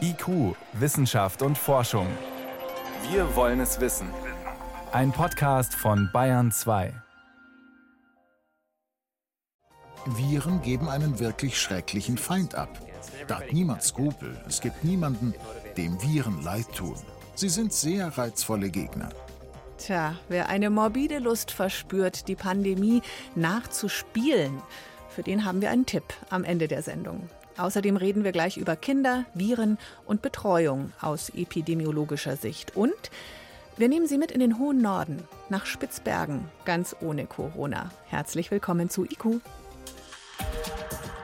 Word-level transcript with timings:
IQ, 0.00 0.56
Wissenschaft 0.72 1.42
und 1.42 1.56
Forschung. 1.56 2.06
Wir 3.10 3.36
wollen 3.36 3.60
es 3.60 3.80
wissen. 3.80 4.08
Ein 4.92 5.12
Podcast 5.12 5.74
von 5.74 6.10
Bayern 6.12 6.50
2. 6.50 6.92
Viren 10.06 10.62
geben 10.62 10.88
einen 10.88 11.18
wirklich 11.20 11.60
schrecklichen 11.60 12.18
Feind 12.18 12.54
ab. 12.54 12.68
Da 13.28 13.38
hat 13.38 13.52
niemand 13.52 13.82
Skrupel. 13.82 14.36
Es 14.48 14.60
gibt 14.60 14.82
niemanden, 14.82 15.34
dem 15.76 16.00
Viren 16.02 16.42
leid 16.42 16.66
tun. 16.74 16.96
Sie 17.34 17.48
sind 17.48 17.72
sehr 17.72 18.18
reizvolle 18.18 18.70
Gegner. 18.70 19.10
Tja, 19.78 20.16
wer 20.28 20.48
eine 20.48 20.70
morbide 20.70 21.18
Lust 21.18 21.50
verspürt, 21.50 22.28
die 22.28 22.36
Pandemie 22.36 23.02
nachzuspielen, 23.34 24.60
für 25.08 25.22
den 25.22 25.44
haben 25.44 25.60
wir 25.60 25.70
einen 25.70 25.86
Tipp 25.86 26.04
am 26.28 26.44
Ende 26.44 26.68
der 26.68 26.82
Sendung. 26.82 27.28
Außerdem 27.56 27.96
reden 27.96 28.24
wir 28.24 28.32
gleich 28.32 28.56
über 28.56 28.76
Kinder, 28.76 29.24
Viren 29.34 29.78
und 30.06 30.22
Betreuung 30.22 30.92
aus 31.00 31.30
epidemiologischer 31.30 32.36
Sicht. 32.36 32.76
Und 32.76 33.10
wir 33.76 33.88
nehmen 33.88 34.06
Sie 34.06 34.18
mit 34.18 34.30
in 34.30 34.40
den 34.40 34.58
hohen 34.58 34.82
Norden, 34.82 35.22
nach 35.48 35.66
Spitzbergen, 35.66 36.48
ganz 36.64 36.94
ohne 37.00 37.26
Corona. 37.26 37.90
Herzlich 38.06 38.50
willkommen 38.50 38.90
zu 38.90 39.04
IQ. 39.04 39.40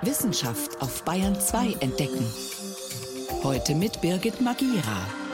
Wissenschaft 0.03 0.81
auf 0.81 1.05
Bayern 1.05 1.39
2 1.39 1.77
entdecken. 1.81 2.25
Heute 3.43 3.75
mit 3.75 4.01
Birgit 4.01 4.41
Magira. 4.41 5.26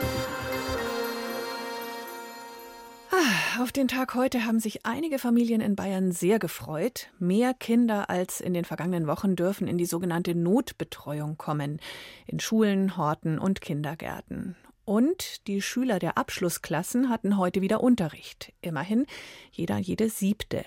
Auf 3.59 3.71
den 3.71 3.87
Tag 3.87 4.15
heute 4.15 4.45
haben 4.45 4.59
sich 4.59 4.83
einige 4.83 5.19
Familien 5.19 5.61
in 5.61 5.75
Bayern 5.75 6.11
sehr 6.11 6.39
gefreut. 6.39 7.09
Mehr 7.19 7.53
Kinder 7.53 8.09
als 8.09 8.41
in 8.41 8.53
den 8.55 8.65
vergangenen 8.65 9.05
Wochen 9.05 9.35
dürfen 9.35 9.67
in 9.67 9.77
die 9.77 9.85
sogenannte 9.85 10.33
Notbetreuung 10.33 11.37
kommen. 11.37 11.79
In 12.25 12.39
Schulen, 12.39 12.97
Horten 12.97 13.37
und 13.37 13.61
Kindergärten. 13.61 14.55
Und 14.85 15.45
die 15.47 15.61
Schüler 15.61 15.99
der 15.99 16.17
Abschlussklassen 16.17 17.09
hatten 17.09 17.37
heute 17.37 17.61
wieder 17.61 17.83
Unterricht. 17.83 18.53
Immerhin 18.61 19.05
jeder 19.51 19.77
jede 19.77 20.09
siebte. 20.09 20.65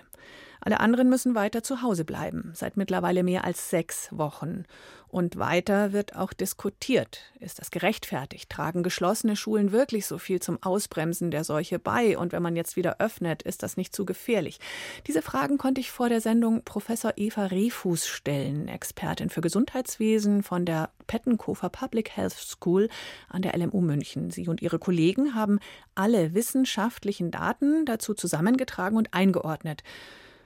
Alle 0.61 0.79
anderen 0.81 1.09
müssen 1.09 1.35
weiter 1.35 1.63
zu 1.63 1.83
Hause 1.83 2.05
bleiben, 2.05 2.51
seit 2.55 2.77
mittlerweile 2.77 3.23
mehr 3.23 3.45
als 3.45 3.69
sechs 3.69 4.09
Wochen. 4.11 4.65
Und 5.09 5.39
weiter 5.39 5.93
wird 5.93 6.17
auch 6.17 6.33
diskutiert. 6.33 7.21
Ist 7.39 7.61
das 7.61 7.71
gerechtfertigt? 7.71 8.51
Tragen 8.51 8.83
geschlossene 8.83 9.37
Schulen 9.37 9.71
wirklich 9.71 10.05
so 10.07 10.19
viel 10.19 10.41
zum 10.41 10.61
Ausbremsen 10.63 11.31
der 11.31 11.45
Seuche 11.45 11.79
bei? 11.79 12.19
Und 12.19 12.33
wenn 12.33 12.43
man 12.43 12.57
jetzt 12.57 12.77
wieder 12.77 12.97
öffnet, 12.99 13.43
ist 13.43 13.63
das 13.63 13.77
nicht 13.77 13.95
zu 13.95 14.05
gefährlich? 14.05 14.59
Diese 15.07 15.23
Fragen 15.23 15.59
konnte 15.59 15.81
ich 15.81 15.91
vor 15.91 16.09
der 16.09 16.21
Sendung 16.21 16.65
Professor 16.65 17.13
Eva 17.17 17.47
Rehfuß 17.47 18.07
stellen, 18.07 18.69
Expertin 18.69 19.31
für 19.31 19.41
Gesundheitswesen 19.41 20.43
von 20.43 20.65
der 20.65 20.91
Pettenkofer 21.07 21.69
Public 21.69 22.17
Health 22.17 22.35
School 22.35 22.89
an 23.29 23.43
der 23.43 23.57
LMU 23.57 23.81
München. 23.81 24.31
Sie 24.31 24.49
und 24.49 24.61
ihre 24.61 24.81
Kollegen 24.81 25.35
haben 25.35 25.61
alle 25.95 26.35
wissenschaftlichen 26.35 27.31
Daten 27.31 27.87
dazu 27.87 28.13
zusammengetragen 28.13 28.99
und 28.99 29.15
eingeordnet. 29.15 29.85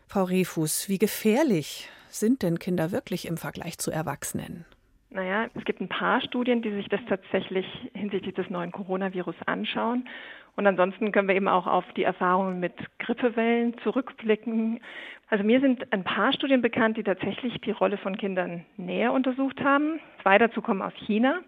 Frau 0.07 0.25
Refus, 0.25 0.89
wie 0.89 0.99
gefährlich 0.99 1.89
sind 2.11 2.43
denn 2.43 2.59
Kinder 2.59 2.93
wirklich 2.93 3.27
im 3.27 3.37
Vergleich 3.37 3.79
zu 3.79 3.91
Erwachsenen? 3.91 4.65
Naja, 5.11 5.49
es 5.55 5.65
gibt 5.65 5.81
ein 5.81 5.89
paar 5.89 6.21
Studien, 6.21 6.63
die 6.63 6.71
sich 6.71 6.89
das 6.89 7.01
tatsächlich 7.09 7.67
hinsichtlich 7.95 8.35
des 8.35 8.49
neuen 8.49 8.71
Coronavirus 8.71 9.35
anschauen. 9.47 10.09
Und 10.57 10.67
ansonsten 10.67 11.11
können 11.11 11.27
wir 11.27 11.35
eben 11.35 11.49
auch 11.49 11.67
auf 11.67 11.85
die 11.97 12.05
Erfahrungen 12.05 12.61
mit 12.61 12.75
Grippewellen 12.99 13.77
zurückblicken. 13.83 14.81
Also 15.29 15.43
mir 15.43 15.61
sind 15.61 15.93
ein 15.93 16.05
paar 16.05 16.33
Studien 16.33 16.63
bekannt, 16.63 16.97
die 16.97 17.03
tatsächlich 17.03 17.61
die 17.63 17.71
Rolle 17.73 17.99
von 17.99 18.17
Kindern 18.17 18.65
näher 18.77 19.13
untersucht 19.13 19.61
haben. 19.61 20.01
Zwei 20.23 20.39
dazu 20.39 20.63
kommen 20.63 20.83
aus 20.83 20.93
China 21.07 21.41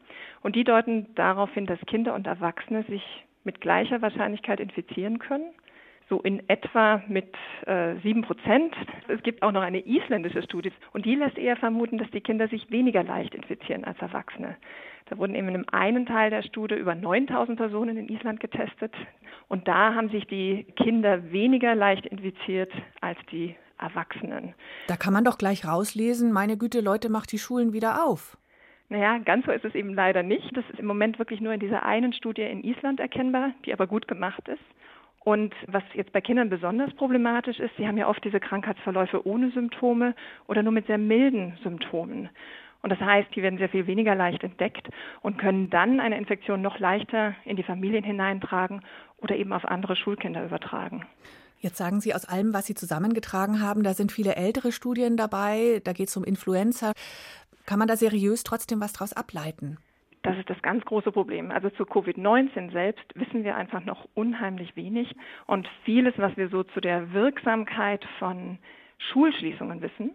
und 0.42 0.56
die 0.56 0.64
deuten 0.64 1.14
darauf 1.14 1.52
hin, 1.52 1.66
dass 1.66 1.80
Kinder 1.86 2.14
und 2.14 2.26
Erwachsene 2.26 2.84
sich 2.84 3.02
mit 3.44 3.60
gleicher 3.60 4.02
Wahrscheinlichkeit 4.02 4.60
infizieren 4.60 5.18
können 5.18 5.52
so 6.08 6.20
in 6.20 6.48
etwa 6.48 7.02
mit 7.08 7.34
äh, 7.66 7.96
sieben 8.02 8.22
äh, 8.22 8.26
Prozent. 8.26 8.74
Es 9.08 9.22
gibt 9.22 9.42
auch 9.42 9.52
noch 9.52 9.62
eine 9.62 9.86
isländische 9.86 10.42
Studie 10.42 10.72
und 10.92 11.04
die 11.04 11.14
lässt 11.14 11.38
eher 11.38 11.56
vermuten, 11.56 11.98
dass 11.98 12.10
die 12.10 12.20
Kinder 12.20 12.48
sich 12.48 12.70
weniger 12.70 13.02
leicht 13.02 13.34
infizieren 13.34 13.84
als 13.84 13.98
Erwachsene. 14.00 14.56
Da 15.06 15.18
wurden 15.18 15.34
eben 15.34 15.48
in 15.48 15.54
einem 15.56 15.66
einen 15.70 16.06
Teil 16.06 16.30
der 16.30 16.42
Studie 16.42 16.74
über 16.74 16.94
9000 16.94 17.58
Personen 17.58 17.96
in 17.96 18.08
Island 18.08 18.40
getestet 18.40 18.94
und 19.48 19.68
da 19.68 19.94
haben 19.94 20.08
sich 20.10 20.26
die 20.26 20.64
Kinder 20.76 21.32
weniger 21.32 21.74
leicht 21.74 22.06
infiziert 22.06 22.72
als 23.00 23.18
die 23.30 23.56
Erwachsenen. 23.78 24.54
Da 24.86 24.96
kann 24.96 25.12
man 25.12 25.24
doch 25.24 25.38
gleich 25.38 25.66
rauslesen, 25.66 26.32
meine 26.32 26.56
Güte, 26.56 26.80
Leute, 26.80 27.10
macht 27.10 27.32
die 27.32 27.38
Schulen 27.38 27.72
wieder 27.72 28.04
auf. 28.04 28.36
Naja, 28.88 29.18
ganz 29.18 29.46
so 29.46 29.52
ist 29.52 29.64
es 29.64 29.74
eben 29.74 29.94
leider 29.94 30.22
nicht. 30.22 30.54
Das 30.54 30.64
ist 30.70 30.78
im 30.78 30.86
Moment 30.86 31.18
wirklich 31.18 31.40
nur 31.40 31.52
in 31.54 31.60
dieser 31.60 31.82
einen 31.82 32.12
Studie 32.12 32.42
in 32.42 32.62
Island 32.62 33.00
erkennbar, 33.00 33.52
die 33.64 33.72
aber 33.72 33.86
gut 33.86 34.06
gemacht 34.06 34.46
ist. 34.48 34.62
Und 35.24 35.54
was 35.68 35.84
jetzt 35.94 36.12
bei 36.12 36.20
Kindern 36.20 36.50
besonders 36.50 36.92
problematisch 36.94 37.60
ist, 37.60 37.70
sie 37.76 37.86
haben 37.86 37.96
ja 37.96 38.08
oft 38.08 38.24
diese 38.24 38.40
Krankheitsverläufe 38.40 39.26
ohne 39.26 39.50
Symptome 39.52 40.14
oder 40.48 40.62
nur 40.62 40.72
mit 40.72 40.86
sehr 40.86 40.98
milden 40.98 41.56
Symptomen. 41.62 42.28
Und 42.82 42.90
das 42.90 42.98
heißt, 42.98 43.28
die 43.36 43.42
werden 43.42 43.58
sehr 43.58 43.68
viel 43.68 43.86
weniger 43.86 44.16
leicht 44.16 44.42
entdeckt 44.42 44.88
und 45.20 45.38
können 45.38 45.70
dann 45.70 46.00
eine 46.00 46.18
Infektion 46.18 46.60
noch 46.60 46.80
leichter 46.80 47.36
in 47.44 47.54
die 47.54 47.62
Familien 47.62 48.02
hineintragen 48.02 48.82
oder 49.18 49.36
eben 49.36 49.52
auf 49.52 49.64
andere 49.64 49.94
Schulkinder 49.94 50.44
übertragen. 50.44 51.06
Jetzt 51.60 51.76
sagen 51.76 52.00
Sie 52.00 52.12
aus 52.12 52.24
allem, 52.24 52.52
was 52.52 52.66
Sie 52.66 52.74
zusammengetragen 52.74 53.60
haben, 53.60 53.84
da 53.84 53.94
sind 53.94 54.10
viele 54.10 54.34
ältere 54.34 54.72
Studien 54.72 55.16
dabei, 55.16 55.80
da 55.84 55.92
geht 55.92 56.08
es 56.08 56.16
um 56.16 56.24
Influenza. 56.24 56.90
Kann 57.66 57.78
man 57.78 57.86
da 57.86 57.96
seriös 57.96 58.42
trotzdem 58.42 58.80
was 58.80 58.92
daraus 58.94 59.12
ableiten? 59.12 59.78
Das 60.22 60.38
ist 60.38 60.48
das 60.48 60.62
ganz 60.62 60.84
große 60.84 61.10
Problem. 61.10 61.50
Also 61.50 61.68
zu 61.70 61.82
Covid-19 61.84 62.70
selbst 62.72 63.04
wissen 63.14 63.42
wir 63.42 63.56
einfach 63.56 63.84
noch 63.84 64.06
unheimlich 64.14 64.76
wenig. 64.76 65.12
Und 65.46 65.68
vieles, 65.84 66.14
was 66.16 66.36
wir 66.36 66.48
so 66.48 66.62
zu 66.62 66.80
der 66.80 67.12
Wirksamkeit 67.12 68.04
von 68.18 68.58
Schulschließungen 68.98 69.82
wissen, 69.82 70.12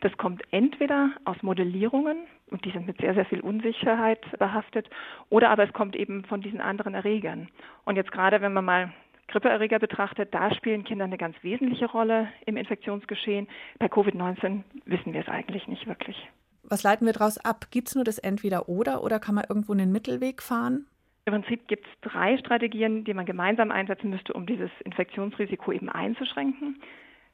das 0.00 0.16
kommt 0.16 0.42
entweder 0.52 1.10
aus 1.24 1.42
Modellierungen, 1.42 2.18
und 2.50 2.64
die 2.64 2.70
sind 2.70 2.86
mit 2.86 3.00
sehr, 3.00 3.14
sehr 3.14 3.24
viel 3.24 3.40
Unsicherheit 3.40 4.20
behaftet, 4.38 4.88
oder 5.28 5.50
aber 5.50 5.64
es 5.64 5.72
kommt 5.72 5.96
eben 5.96 6.24
von 6.24 6.40
diesen 6.40 6.60
anderen 6.60 6.94
Erregern. 6.94 7.48
Und 7.84 7.96
jetzt 7.96 8.12
gerade, 8.12 8.40
wenn 8.40 8.52
man 8.52 8.64
mal 8.64 8.92
Grippeerreger 9.26 9.80
betrachtet, 9.80 10.32
da 10.32 10.54
spielen 10.54 10.84
Kinder 10.84 11.04
eine 11.04 11.18
ganz 11.18 11.36
wesentliche 11.42 11.86
Rolle 11.86 12.28
im 12.46 12.56
Infektionsgeschehen. 12.56 13.48
Bei 13.78 13.86
Covid-19 13.86 14.62
wissen 14.86 15.12
wir 15.12 15.20
es 15.20 15.28
eigentlich 15.28 15.66
nicht 15.66 15.86
wirklich. 15.86 16.28
Was 16.68 16.82
leiten 16.82 17.06
wir 17.06 17.12
daraus 17.12 17.38
ab? 17.38 17.66
Gibt 17.70 17.88
es 17.88 17.94
nur 17.94 18.04
das 18.04 18.18
Entweder-Oder 18.18 19.02
oder 19.02 19.18
kann 19.18 19.34
man 19.34 19.44
irgendwo 19.48 19.72
einen 19.72 19.90
Mittelweg 19.90 20.42
fahren? 20.42 20.86
Im 21.24 21.34
Prinzip 21.34 21.68
gibt 21.68 21.86
es 21.86 22.10
drei 22.10 22.38
Strategien, 22.38 23.04
die 23.04 23.12
man 23.12 23.26
gemeinsam 23.26 23.70
einsetzen 23.70 24.10
müsste, 24.10 24.32
um 24.32 24.46
dieses 24.46 24.70
Infektionsrisiko 24.84 25.72
eben 25.72 25.88
einzuschränken. 25.88 26.80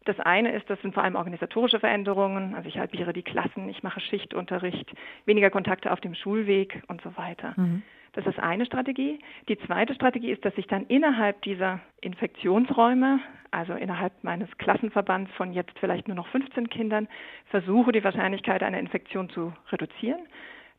Das 0.04 0.18
eine 0.20 0.52
ist, 0.52 0.68
das 0.68 0.80
sind 0.82 0.94
vor 0.94 1.02
allem 1.02 1.16
organisatorische 1.16 1.80
Veränderungen. 1.80 2.54
Also 2.54 2.68
ich 2.68 2.78
halbiere 2.78 3.12
die 3.12 3.22
Klassen, 3.22 3.68
ich 3.68 3.82
mache 3.82 4.00
Schichtunterricht, 4.00 4.92
weniger 5.24 5.50
Kontakte 5.50 5.92
auf 5.92 6.00
dem 6.00 6.14
Schulweg 6.14 6.82
und 6.88 7.00
so 7.02 7.16
weiter. 7.16 7.54
Mhm. 7.56 7.82
Das 8.14 8.26
ist 8.26 8.38
eine 8.38 8.64
Strategie. 8.64 9.18
Die 9.48 9.58
zweite 9.58 9.94
Strategie 9.94 10.30
ist, 10.30 10.44
dass 10.44 10.56
ich 10.56 10.68
dann 10.68 10.86
innerhalb 10.86 11.42
dieser 11.42 11.80
Infektionsräume, 12.00 13.18
also 13.50 13.74
innerhalb 13.74 14.12
meines 14.22 14.48
Klassenverbands 14.58 15.32
von 15.32 15.52
jetzt 15.52 15.76
vielleicht 15.80 16.06
nur 16.06 16.16
noch 16.16 16.28
15 16.28 16.70
Kindern, 16.70 17.08
versuche, 17.46 17.90
die 17.90 18.04
Wahrscheinlichkeit 18.04 18.62
einer 18.62 18.78
Infektion 18.78 19.28
zu 19.30 19.52
reduzieren. 19.70 20.20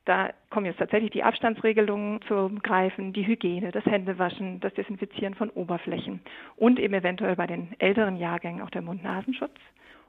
Da 0.05 0.29
kommen 0.49 0.67
jetzt 0.67 0.77
tatsächlich 0.77 1.11
die 1.11 1.23
Abstandsregelungen 1.23 2.21
zum 2.27 2.59
Greifen, 2.59 3.11
die 3.11 3.25
Hygiene, 3.27 3.71
das 3.71 3.85
Händewaschen, 3.85 4.59
das 4.61 4.73
Desinfizieren 4.75 5.33
von 5.33 5.49
Oberflächen 5.49 6.21
und 6.55 6.79
eben 6.79 6.93
eventuell 6.93 7.35
bei 7.35 7.47
den 7.47 7.69
älteren 7.79 8.15
Jahrgängen 8.15 8.61
auch 8.61 8.69
der 8.69 8.83
Mund-Nasenschutz. 8.83 9.57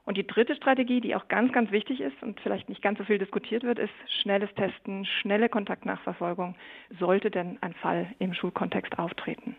Und 0.07 0.15
die 0.15 0.25
dritte 0.25 0.55
Strategie, 0.55 1.01
die 1.01 1.17
auch 1.17 1.27
ganz, 1.27 1.51
ganz 1.51 1.69
wichtig 1.69 1.99
ist 1.99 2.15
und 2.23 2.39
vielleicht 2.39 2.69
nicht 2.69 2.81
ganz 2.81 2.97
so 2.97 3.03
viel 3.03 3.17
diskutiert 3.17 3.63
wird, 3.63 3.77
ist 3.77 3.91
schnelles 4.21 4.49
Testen, 4.55 5.03
schnelle 5.03 5.49
Kontaktnachverfolgung, 5.49 6.55
sollte 6.97 7.29
denn 7.29 7.57
ein 7.59 7.73
Fall 7.73 8.15
im 8.17 8.33
Schulkontext 8.33 8.97
auftreten. 8.97 9.57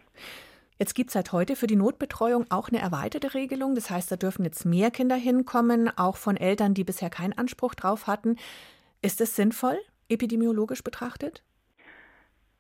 Jetzt 0.79 0.95
gibt 0.95 1.09
es 1.11 1.13
seit 1.13 1.33
heute 1.33 1.55
für 1.55 1.67
die 1.67 1.77
Notbetreuung 1.77 2.47
auch 2.49 2.71
eine 2.71 2.79
erweiterte 2.79 3.35
Regelung. 3.35 3.75
Das 3.75 3.91
heißt, 3.91 4.11
da 4.11 4.17
dürfen 4.17 4.43
jetzt 4.43 4.65
mehr 4.65 4.91
Kinder 4.91 5.17
hinkommen, 5.17 5.91
auch 5.99 6.17
von 6.17 6.39
Eltern, 6.39 6.73
die 6.73 6.85
bisher 6.85 7.11
keinen 7.11 7.35
Anspruch 7.35 7.75
drauf 7.75 8.07
hatten. 8.07 8.37
Ist 9.03 9.21
es 9.21 9.37
sinnvoll, 9.37 9.77
epidemiologisch 10.09 10.83
betrachtet? 10.83 11.43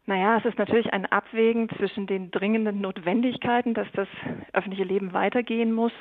Naja, 0.05 0.37
es 0.39 0.45
ist 0.45 0.59
natürlich 0.59 0.93
ein 0.93 1.07
Abwägen 1.07 1.71
zwischen 1.79 2.07
den 2.07 2.31
dringenden 2.31 2.83
Notwendigkeiten, 2.83 3.73
dass 3.73 3.89
das 3.95 4.09
öffentliche 4.53 4.85
Leben 4.85 5.15
weitergehen 5.15 5.73
muss 5.73 5.93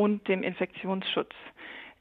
und 0.00 0.26
dem 0.28 0.42
Infektionsschutz. 0.42 1.34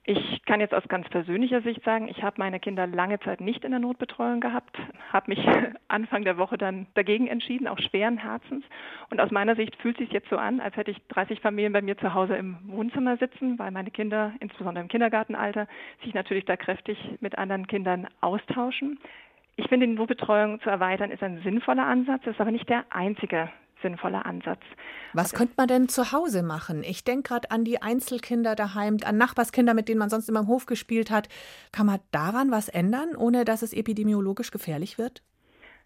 Ich 0.05 0.43
kann 0.45 0.61
jetzt 0.61 0.73
aus 0.73 0.87
ganz 0.87 1.07
persönlicher 1.09 1.61
Sicht 1.61 1.83
sagen, 1.83 2.07
ich 2.07 2.23
habe 2.23 2.37
meine 2.39 2.59
Kinder 2.59 2.87
lange 2.87 3.19
Zeit 3.19 3.41
nicht 3.41 3.63
in 3.63 3.71
der 3.71 3.81
Notbetreuung 3.81 4.39
gehabt, 4.39 4.75
habe 5.11 5.35
mich 5.35 5.45
Anfang 5.89 6.23
der 6.23 6.37
Woche 6.37 6.57
dann 6.57 6.87
dagegen 6.95 7.27
entschieden, 7.27 7.67
auch 7.67 7.77
schweren 7.77 8.17
Herzens. 8.17 8.63
Und 9.11 9.19
aus 9.19 9.29
meiner 9.31 9.55
Sicht 9.55 9.75
fühlt 9.75 9.99
es 9.99 10.05
sich 10.05 10.13
jetzt 10.13 10.29
so 10.29 10.37
an, 10.37 10.61
als 10.61 10.77
hätte 10.77 10.91
ich 10.91 10.97
30 11.09 11.41
Familien 11.41 11.73
bei 11.73 11.81
mir 11.81 11.97
zu 11.97 12.13
Hause 12.13 12.37
im 12.37 12.57
Wohnzimmer 12.67 13.17
sitzen, 13.17 13.59
weil 13.59 13.69
meine 13.71 13.91
Kinder, 13.91 14.33
insbesondere 14.39 14.81
im 14.81 14.89
Kindergartenalter, 14.89 15.67
sich 16.03 16.13
natürlich 16.13 16.45
da 16.45 16.55
kräftig 16.55 16.97
mit 17.19 17.37
anderen 17.37 17.67
Kindern 17.67 18.07
austauschen. 18.21 18.97
Ich 19.57 19.67
finde, 19.67 19.85
die 19.87 19.93
Notbetreuung 19.93 20.61
zu 20.61 20.69
erweitern 20.69 21.11
ist 21.11 21.21
ein 21.21 21.41
sinnvoller 21.43 21.85
Ansatz, 21.85 22.25
ist 22.25 22.39
aber 22.39 22.51
nicht 22.51 22.69
der 22.69 22.85
einzige 22.89 23.49
sinnvoller 23.81 24.25
Ansatz. 24.25 24.61
Was 25.13 25.33
könnte 25.33 25.53
man 25.57 25.67
denn 25.67 25.89
zu 25.89 26.11
Hause 26.11 26.43
machen? 26.43 26.83
Ich 26.83 27.03
denke 27.03 27.29
gerade 27.29 27.51
an 27.51 27.63
die 27.63 27.81
Einzelkinder 27.81 28.55
daheim, 28.55 28.97
an 29.03 29.17
Nachbarskinder, 29.17 29.73
mit 29.73 29.89
denen 29.89 29.99
man 29.99 30.09
sonst 30.09 30.29
immer 30.29 30.41
im 30.41 30.47
Hof 30.47 30.65
gespielt 30.65 31.11
hat. 31.11 31.29
Kann 31.71 31.85
man 31.85 31.99
daran 32.11 32.51
was 32.51 32.69
ändern, 32.69 33.15
ohne 33.15 33.45
dass 33.45 33.61
es 33.61 33.73
epidemiologisch 33.73 34.51
gefährlich 34.51 34.97
wird? 34.97 35.23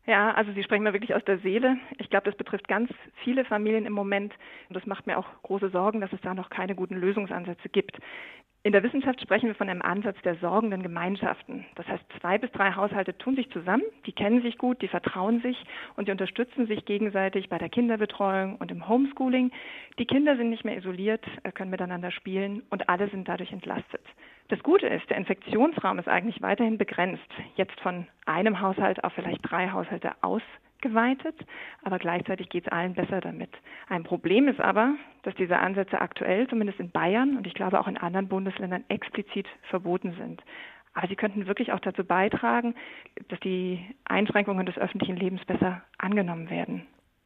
Ja, 0.05 0.33
also 0.33 0.51
Sie 0.51 0.63
sprechen 0.63 0.83
mir 0.83 0.91
wirklich 0.91 1.15
aus 1.15 1.23
der 1.23 1.39
Seele. 1.39 1.77
Ich 1.97 2.09
glaube, 2.09 2.29
das 2.29 2.37
betrifft 2.37 2.67
ganz 2.67 2.89
viele 3.23 3.45
Familien 3.45 3.85
im 3.85 3.93
Moment. 3.93 4.33
Und 4.67 4.75
das 4.75 4.85
macht 4.85 5.07
mir 5.07 5.17
auch 5.17 5.27
große 5.43 5.69
Sorgen, 5.69 6.01
dass 6.01 6.11
es 6.11 6.19
da 6.21 6.33
noch 6.33 6.49
keine 6.49 6.75
guten 6.75 6.95
Lösungsansätze 6.95 7.69
gibt. 7.69 7.97
In 8.65 8.71
der 8.71 8.81
Wissenschaft 8.81 9.19
sprechen 9.19 9.47
wir 9.47 9.55
von 9.55 9.67
einem 9.67 9.81
Ansatz 9.81 10.15
der 10.23 10.35
sorgenden 10.35 10.83
Gemeinschaften. 10.83 11.65
Das 11.75 11.85
heißt, 11.85 12.03
zwei 12.21 12.37
bis 12.37 12.49
drei 12.53 12.71
Haushalte 12.71 13.17
tun 13.17 13.35
sich 13.35 13.49
zusammen, 13.49 13.83
die 14.05 14.13
kennen 14.13 14.41
sich 14.41 14.57
gut, 14.57 14.81
die 14.81 14.87
vertrauen 14.87 15.41
sich 15.41 15.57
und 15.97 16.07
die 16.07 16.13
unterstützen 16.13 16.65
sich 16.67 16.85
gegenseitig 16.85 17.49
bei 17.49 17.57
der 17.57 17.67
Kinderbetreuung 17.67 18.55
und 18.55 18.71
im 18.71 18.87
Homeschooling. 18.87 19.51
Die 19.99 20.05
Kinder 20.05 20.37
sind 20.37 20.49
nicht 20.49 20.63
mehr 20.63 20.77
isoliert, 20.77 21.25
äh, 21.43 21.51
können 21.51 21.71
miteinander 21.71 22.09
spielen 22.09 22.63
und 22.69 22.87
alle 22.87 23.09
sind 23.09 23.27
dadurch 23.27 23.51
entlastet. 23.51 24.05
Das 24.47 24.63
Gute 24.63 24.87
ist, 24.87 25.09
der 25.09 25.17
Infektionsraum 25.17 25.99
ist 25.99 26.07
eigentlich 26.07 26.41
weiterhin 26.41 26.77
begrenzt, 26.77 27.29
jetzt 27.57 27.77
von 27.81 28.07
einem 28.25 28.61
Haushalt 28.61 29.03
auf 29.03 29.11
vielleicht 29.11 29.41
drei 29.43 29.71
Haushalte 29.71 30.13
aus 30.21 30.41
geweitet, 30.83 31.35
aber 31.81 31.97
gleichzeitig 31.97 32.49
geht 32.49 32.67
es 32.67 32.71
allen 32.71 32.93
besser 32.93 33.19
damit. 33.21 33.49
Ein 33.89 34.03
Problem 34.03 34.47
ist 34.47 34.59
aber, 34.59 34.93
dass 35.23 35.33
diese 35.35 35.57
Ansätze 35.57 35.99
aktuell, 35.99 36.47
zumindest 36.47 36.79
in 36.79 36.91
Bayern 36.91 37.37
und 37.37 37.47
ich 37.47 37.55
glaube 37.55 37.79
auch 37.79 37.87
in 37.87 37.97
anderen 37.97 38.27
Bundesländern, 38.27 38.83
explizit 38.89 39.47
verboten 39.69 40.13
sind. 40.19 40.43
Aber 40.93 41.07
sie 41.07 41.15
könnten 41.15 41.47
wirklich 41.47 41.71
auch 41.71 41.79
dazu 41.79 42.03
beitragen, 42.03 42.75
dass 43.29 43.39
die 43.39 43.83
Einschränkungen 44.05 44.67
des 44.67 44.77
öffentlichen 44.77 45.15
Lebens 45.15 45.43
besser 45.45 45.81
angenommen 45.97 46.51
werden. 46.51 46.85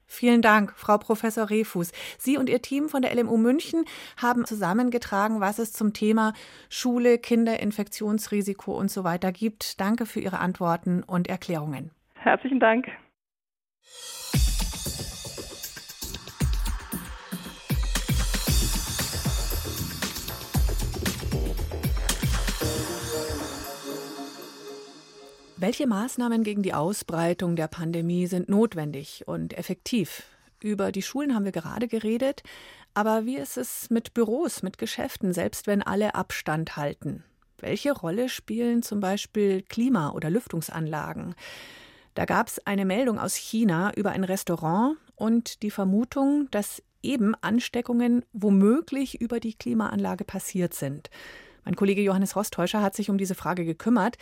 Vielen 0.09 0.42
Dank, 0.42 0.71
Frau 0.77 0.98
Professor 0.98 1.50
Refus. 1.50 1.92
Sie 2.18 2.38
und 2.38 2.48
Ihr 2.48 2.62
Team 2.62 2.88
von 2.88 3.01
der 3.01 3.13
LMU 3.13 3.36
München 3.36 3.83
haben 4.15 4.45
zusammengetragen, 4.45 5.42
was 5.42 5.59
es 5.59 5.74
zum 5.74 5.92
Thema 5.92 6.31
Schule, 6.69 7.18
Kinderinfektionsrisiko 7.18 8.71
und 8.71 8.89
so 8.89 9.04
weiter 9.04 9.33
gibt. 9.33 9.81
Danke 9.81 10.06
für 10.06 10.21
Ihre 10.21 10.39
Antworten 10.39 11.04
und 11.04 11.27
Erklärungen. 11.27 11.92
Herzlichen 12.15 12.62
Dank. 12.62 12.88
Welche 25.60 25.88
Maßnahmen 25.88 26.44
gegen 26.44 26.62
die 26.62 26.75
Ausbreitung 26.75 27.56
der 27.56 27.68
Pandemie 27.68 28.28
sind 28.28 28.48
notwendig 28.48 29.24
und 29.28 29.57
effektiv? 29.57 30.24
Über 30.62 30.92
die 30.92 31.01
Schulen 31.01 31.33
haben 31.33 31.45
wir 31.45 31.51
gerade 31.51 31.88
geredet, 31.88 32.44
aber 32.94 33.25
wie 33.25 33.38
ist 33.38 33.57
es 33.57 33.90
mit 33.90 34.13
Büros, 34.13 34.62
mit 34.62 34.78
Geschäften, 34.78 35.33
selbst 35.33 35.66
wenn 35.66 35.81
alle 35.81 36.13
Abstand 36.13 36.78
halten? 36.78 37.24
Welche 37.57 37.92
Rolle 37.92 38.30
spielen 38.30 38.83
zum 38.83 39.00
Beispiel 39.00 39.63
Klima- 39.63 40.12
oder 40.12 40.30
Lüftungsanlagen? 40.30 41.33
Da 42.18 42.25
gab 42.25 42.48
es 42.48 42.58
eine 42.66 42.84
Meldung 42.84 43.19
aus 43.19 43.36
China 43.36 43.92
über 43.96 44.10
ein 44.10 44.24
Restaurant 44.24 44.98
und 45.14 45.62
die 45.62 45.69
Vermutung, 45.69 46.48
dass 46.50 46.81
eben 47.04 47.36
Ansteckungen 47.42 48.25
womöglich 48.34 49.22
über 49.22 49.40
die 49.40 49.54
Klimaanlage 49.54 50.24
passiert 50.24 50.74
sind. 50.74 51.12
Mein 51.64 51.75
Kollege 51.75 52.02
Johannes 52.02 52.36
Rostäuscher 52.36 52.81
hat 52.81 52.96
sich 52.96 53.12
um 53.12 53.19
diese 53.19 53.36
Frage 53.36 53.66
gekümmert. 53.66 54.18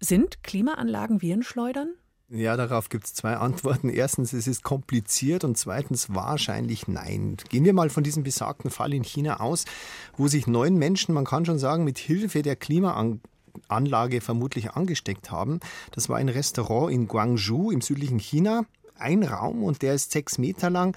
Sind 0.00 0.42
Klimaanlagen 0.44 1.20
Virenschleudern? 1.20 1.90
Ja, 2.30 2.56
darauf 2.56 2.88
gibt 2.88 3.04
es 3.04 3.12
zwei 3.12 3.36
Antworten. 3.36 3.90
Erstens, 3.90 4.32
es 4.32 4.46
ist 4.46 4.62
kompliziert 4.62 5.44
und 5.44 5.58
zweitens 5.58 6.14
wahrscheinlich 6.14 6.88
nein. 6.88 7.36
Gehen 7.50 7.66
wir 7.66 7.74
mal 7.74 7.90
von 7.90 8.02
diesem 8.02 8.22
besagten 8.22 8.70
Fall 8.70 8.94
in 8.94 9.04
China 9.04 9.40
aus, 9.40 9.66
wo 10.16 10.26
sich 10.26 10.46
neun 10.46 10.76
Menschen, 10.76 11.12
man 11.12 11.26
kann 11.26 11.44
schon 11.44 11.58
sagen, 11.58 11.84
mit 11.84 11.98
Hilfe 11.98 12.40
der 12.40 12.56
Klimaanlage 12.56 13.20
Anlage 13.68 14.20
vermutlich 14.20 14.72
angesteckt 14.72 15.30
haben. 15.30 15.60
Das 15.92 16.08
war 16.08 16.16
ein 16.16 16.28
Restaurant 16.28 16.92
in 16.92 17.08
Guangzhou 17.08 17.70
im 17.70 17.80
südlichen 17.80 18.18
China. 18.18 18.64
Ein 18.98 19.22
Raum 19.22 19.62
und 19.62 19.82
der 19.82 19.94
ist 19.94 20.12
sechs 20.12 20.38
Meter 20.38 20.70
lang. 20.70 20.96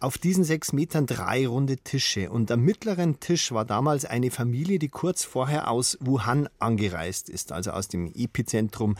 Auf 0.00 0.18
diesen 0.18 0.44
sechs 0.44 0.72
Metern 0.72 1.06
drei 1.06 1.46
runde 1.46 1.78
Tische. 1.78 2.30
Und 2.30 2.50
am 2.50 2.60
mittleren 2.60 3.20
Tisch 3.20 3.52
war 3.52 3.64
damals 3.64 4.04
eine 4.04 4.30
Familie, 4.30 4.78
die 4.78 4.90
kurz 4.90 5.24
vorher 5.24 5.70
aus 5.70 5.96
Wuhan 6.00 6.48
angereist 6.58 7.30
ist, 7.30 7.52
also 7.52 7.70
aus 7.70 7.88
dem 7.88 8.12
Epizentrum. 8.14 8.96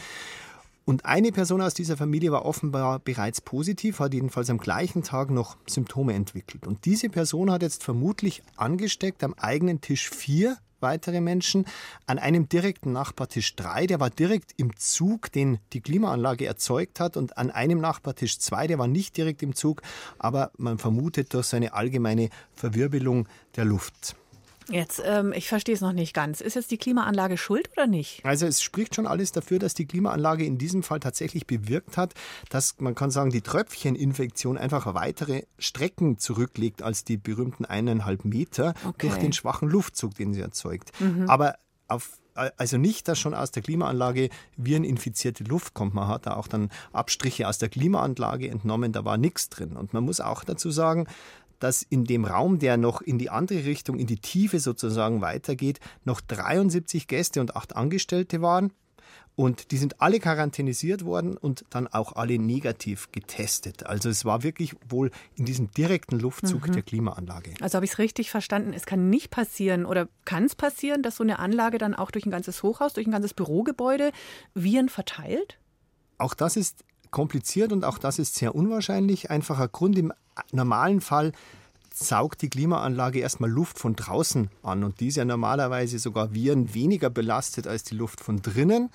Und 0.87 1.07
eine 1.07 1.33
Person 1.33 1.63
aus 1.63 1.73
dieser 1.73 1.97
Familie 1.97 2.31
war 2.31 2.45
offenbar 2.45 2.99
bereits 2.99 3.41
positiv, 3.41 4.01
hat 4.01 4.13
jedenfalls 4.13 4.51
am 4.51 4.59
gleichen 4.59 5.03
Tag 5.03 5.31
noch 5.31 5.57
Symptome 5.67 6.13
entwickelt. 6.13 6.67
Und 6.67 6.85
diese 6.85 7.09
Person 7.09 7.51
hat 7.51 7.63
jetzt 7.63 7.83
vermutlich 7.83 8.43
angesteckt 8.57 9.25
am 9.25 9.35
eigenen 9.35 9.81
Tisch 9.81 10.11
vier 10.11 10.59
weitere 10.85 11.21
Menschen. 11.21 11.65
An 12.07 12.21
einem 12.21 12.49
direkten 12.49 12.93
Nachbartisch 12.93 13.57
drei, 13.57 13.89
der 13.89 13.99
war 13.99 14.11
direkt 14.11 14.53
im 14.57 14.77
Zug, 14.77 15.33
den 15.33 15.59
die 15.73 15.81
Klimaanlage 15.81 16.47
erzeugt 16.47 17.01
hat. 17.01 17.17
Und 17.17 17.37
an 17.37 17.51
einem 17.51 17.81
Nachbartisch 17.81 18.39
zwei, 18.39 18.69
der 18.69 18.79
war 18.79 18.87
nicht 18.87 19.17
direkt 19.17 19.43
im 19.43 19.57
Zug, 19.57 19.83
aber 20.21 20.53
man 20.57 20.79
vermutet 20.79 21.35
durch 21.35 21.47
seine 21.47 21.75
allgemeine 21.75 22.29
Verwirbelung 22.55 23.27
der 23.57 23.65
Luft. 23.65 24.15
Jetzt, 24.71 25.03
ähm, 25.05 25.33
ich 25.33 25.49
verstehe 25.49 25.75
es 25.75 25.81
noch 25.81 25.93
nicht 25.93 26.15
ganz. 26.15 26.41
Ist 26.41 26.55
jetzt 26.55 26.71
die 26.71 26.79
Klimaanlage 26.79 27.37
schuld 27.37 27.71
oder 27.73 27.87
nicht? 27.87 28.25
Also 28.25 28.47
es 28.47 28.63
spricht 28.63 28.95
schon 28.95 29.07
alles 29.07 29.33
dafür, 29.33 29.59
dass 29.59 29.75
die 29.75 29.87
Klimaanlage 29.87 30.45
in 30.45 30.59
diesem 30.59 30.83
Fall 30.83 31.01
tatsächlich 31.01 31.47
bewirkt 31.47 31.97
hat, 31.97 32.15
dass 32.49 32.77
man 32.79 32.95
kann 32.95 33.11
sagen, 33.11 33.31
die 33.31 33.43
Tröpfcheninfektion 33.43 34.57
einfach 34.59 34.95
weitere 34.95 35.43
Strecken 35.59 36.19
zurücklegt 36.19 36.83
als 36.83 37.05
die 37.05 37.17
berühmten 37.17 37.65
eineinhalb 37.65 38.25
Meter 38.25 38.75
okay. 38.85 39.09
durch 39.09 39.17
den 39.17 39.33
schwachen 39.33 39.69
Luftzug, 39.69 40.15
den 40.15 40.33
sie 40.33 40.41
erzeugt. 40.41 40.91
Mhm. 41.01 41.29
Aber 41.29 41.57
auf 41.89 42.19
also 42.35 42.79
nicht, 42.79 43.09
dass 43.09 43.19
schon 43.19 43.35
aus 43.35 43.51
der 43.51 43.63
Klimaanlage 43.63 44.29
vireninfizierte 44.57 45.45
Luft 45.45 45.75
kommt. 45.75 45.95
Man 45.95 46.09
hat 46.09 46.27
da 46.27 46.35
auch 46.35 46.49
dann 46.49 46.71
Abstriche 46.93 47.49
aus 47.49 47.59
der 47.59 47.69
Klimaanlage 47.69 48.49
entnommen, 48.49 48.93
da 48.93 49.05
war 49.05 49.17
nichts 49.17 49.49
drin. 49.49 49.77
Und 49.77 49.93
man 49.93 50.05
muss 50.05 50.21
auch 50.21 50.45
dazu 50.45 50.71
sagen, 50.71 51.07
dass 51.59 51.83
in 51.83 52.05
dem 52.05 52.25
Raum, 52.25 52.59
der 52.59 52.77
noch 52.77 53.01
in 53.01 53.19
die 53.19 53.31
andere 53.31 53.65
Richtung, 53.65 53.99
in 53.99 54.07
die 54.07 54.19
Tiefe 54.19 54.61
sozusagen 54.61 55.21
weitergeht, 55.21 55.81
noch 56.05 56.21
73 56.21 57.07
Gäste 57.07 57.41
und 57.41 57.57
acht 57.57 57.77
Angestellte 57.77 58.43
waren. 58.43 58.73
Und 59.37 59.73
die 59.73 59.79
sind 59.79 60.01
alle 60.01 60.21
quarantänisiert 60.21 61.05
worden 61.05 61.37
und 61.37 61.65
dann 61.71 61.89
auch 61.89 62.13
alle 62.15 62.39
negativ 62.39 63.11
getestet. 63.11 63.85
Also 63.85 64.09
es 64.09 64.25
war 64.25 64.45
wirklich 64.45 64.77
wohl 64.89 65.11
in 65.35 65.45
diesem 65.45 65.73
direkten 65.73 66.21
Luftzug 66.21 66.69
mhm. 66.69 66.73
der 66.73 66.83
Klimaanlage. 66.83 67.53
Also 67.61 67.77
habe 67.77 67.85
ich 67.85 67.93
es 67.93 67.99
richtig 67.99 68.31
verstanden, 68.31 68.73
es 68.73 68.87
kann 68.87 69.11
nicht 69.11 69.31
passieren 69.31 69.87
oder 69.87 70.09
kann 70.25 70.45
es 70.45 70.55
passieren, 70.55 71.03
dass 71.03 71.17
so 71.17 71.25
eine 71.25 71.41
Anlage 71.41 71.79
dann 71.79 71.95
auch 71.95 72.13
durch 72.13 72.27
ein 72.27 72.31
ganzes 72.31 72.63
Hochhaus, 72.63 72.93
durch 72.93 73.09
ein 73.09 73.13
ganzes 73.13 73.35
Bürogebäude 73.35 74.13
Viren 74.55 74.89
verteilt? 74.89 75.59
Auch 76.19 76.35
das 76.35 76.57
ist 76.57 76.85
kompliziert 77.15 77.73
und 77.73 77.85
auch 77.85 77.97
das 77.97 78.19
ist 78.19 78.35
sehr 78.35 78.57
unwahrscheinlich. 78.57 79.31
Einfacher 79.31 79.69
Grund, 79.69 79.97
im 79.97 80.13
normalen 80.51 81.01
Fall 81.01 81.31
saugt 81.95 82.43
die 82.43 82.51
Klimaanlage 82.51 83.21
erstmal 83.21 83.49
Luft 83.49 83.79
von 83.79 83.95
draußen 83.95 84.51
an 84.65 84.83
und 84.83 84.99
die 84.99 85.07
ist 85.07 85.17
ja 85.17 85.25
normalerweise 85.25 86.01
sogar 86.01 86.35
Viren 86.35 86.75
weniger 86.75 87.11
belastet 87.11 87.69
als 87.69 87.85
die 87.85 87.95
Luft 87.95 88.21
von 88.21 88.43
drinnen. 88.43 88.91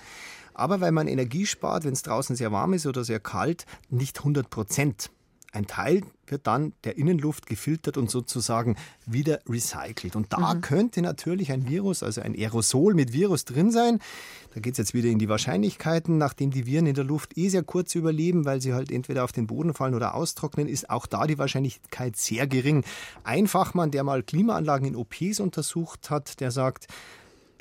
Aber 0.53 0.81
weil 0.81 0.91
man 0.91 1.07
Energie 1.07 1.45
spart, 1.45 1.85
wenn 1.85 1.93
es 1.93 2.01
draußen 2.01 2.35
sehr 2.35 2.51
warm 2.51 2.73
ist 2.73 2.85
oder 2.85 3.05
sehr 3.05 3.21
kalt, 3.21 3.65
nicht 3.89 4.17
100 4.17 4.49
Prozent. 4.49 5.11
Ein 5.51 5.65
Teil 5.65 6.03
wird 6.27 6.45
dann 6.45 6.73
der 6.83 6.97
Innenluft 6.97 7.47
gefiltert 7.47 7.97
und 7.97 8.11
sozusagen 8.11 8.75
wieder 9.07 9.39
recycelt. 9.49 10.15
Und 10.15 10.31
da 10.31 10.53
mhm. 10.53 10.61
könnte 10.61 11.01
natürlich 11.01 11.51
ein 11.51 11.67
Virus, 11.67 12.03
also 12.03 12.21
ein 12.21 12.35
Aerosol 12.35 12.93
mit 12.93 13.13
Virus 13.13 13.45
drin 13.45 13.71
sein. 13.71 13.99
Da 14.53 14.59
geht 14.59 14.73
es 14.73 14.77
jetzt 14.77 14.93
wieder 14.93 15.09
in 15.09 15.17
die 15.17 15.27
Wahrscheinlichkeiten. 15.27 16.19
Nachdem 16.19 16.51
die 16.51 16.67
Viren 16.67 16.85
in 16.85 16.93
der 16.93 17.03
Luft 17.03 17.35
eh 17.37 17.49
sehr 17.49 17.63
kurz 17.63 17.95
überleben, 17.95 18.45
weil 18.45 18.61
sie 18.61 18.73
halt 18.73 18.91
entweder 18.91 19.23
auf 19.23 19.31
den 19.31 19.47
Boden 19.47 19.73
fallen 19.73 19.95
oder 19.95 20.13
austrocknen, 20.13 20.67
ist 20.67 20.89
auch 20.89 21.07
da 21.07 21.25
die 21.25 21.39
Wahrscheinlichkeit 21.39 22.15
sehr 22.15 22.45
gering. 22.45 22.83
Ein 23.23 23.47
Fachmann, 23.47 23.89
der 23.89 24.03
mal 24.03 24.21
Klimaanlagen 24.21 24.87
in 24.87 24.95
OPs 24.95 25.39
untersucht 25.39 26.11
hat, 26.11 26.39
der 26.41 26.51
sagt, 26.51 26.87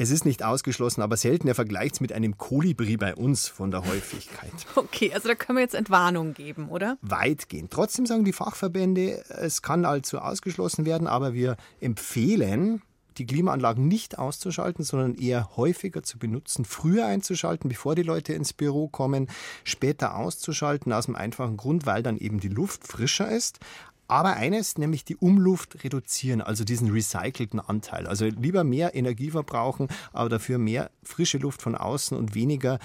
es 0.00 0.10
ist 0.10 0.24
nicht 0.24 0.44
ausgeschlossen, 0.44 1.02
aber 1.02 1.16
selten. 1.16 1.48
Er 1.48 1.56
vergleicht 1.56 1.96
es 1.96 2.00
mit 2.00 2.12
einem 2.12 2.38
Kolibri 2.38 2.96
bei 2.96 3.14
uns 3.14 3.48
von 3.48 3.70
der 3.70 3.84
Häufigkeit. 3.84 4.52
Okay, 4.76 5.12
also 5.12 5.28
da 5.28 5.34
können 5.34 5.58
wir 5.58 5.62
jetzt 5.62 5.74
Entwarnung 5.74 6.34
geben, 6.34 6.68
oder? 6.68 6.98
Weitgehend. 7.02 7.72
Trotzdem 7.72 8.06
sagen 8.06 8.24
die 8.24 8.32
Fachverbände, 8.32 9.24
es 9.28 9.60
kann 9.60 9.84
also 9.84 10.18
ausgeschlossen 10.18 10.86
werden, 10.86 11.08
aber 11.08 11.34
wir 11.34 11.56
empfehlen, 11.80 12.80
die 13.18 13.26
Klimaanlagen 13.26 13.88
nicht 13.88 14.18
auszuschalten, 14.18 14.84
sondern 14.84 15.14
eher 15.16 15.56
häufiger 15.56 16.02
zu 16.02 16.18
benutzen, 16.18 16.64
früher 16.64 17.06
einzuschalten, 17.06 17.68
bevor 17.68 17.96
die 17.96 18.02
Leute 18.02 18.32
ins 18.32 18.52
Büro 18.52 18.88
kommen, 18.88 19.28
später 19.64 20.16
auszuschalten, 20.16 20.92
aus 20.92 21.06
dem 21.06 21.16
einfachen 21.16 21.56
Grund, 21.56 21.86
weil 21.86 22.02
dann 22.02 22.16
eben 22.16 22.38
die 22.40 22.48
Luft 22.48 22.86
frischer 22.86 23.30
ist, 23.30 23.58
aber 24.08 24.34
eines, 24.36 24.78
nämlich 24.78 25.04
die 25.04 25.16
Umluft 25.16 25.84
reduzieren, 25.84 26.40
also 26.40 26.64
diesen 26.64 26.90
recycelten 26.90 27.60
Anteil. 27.60 28.06
Also 28.06 28.26
lieber 28.26 28.64
mehr 28.64 28.94
Energie 28.94 29.30
verbrauchen, 29.30 29.88
aber 30.12 30.28
dafür 30.28 30.58
mehr 30.58 30.90
frische 31.02 31.38
Luft 31.38 31.62
von 31.62 31.74
außen 31.74 32.16
und 32.16 32.34
weniger 32.34 32.78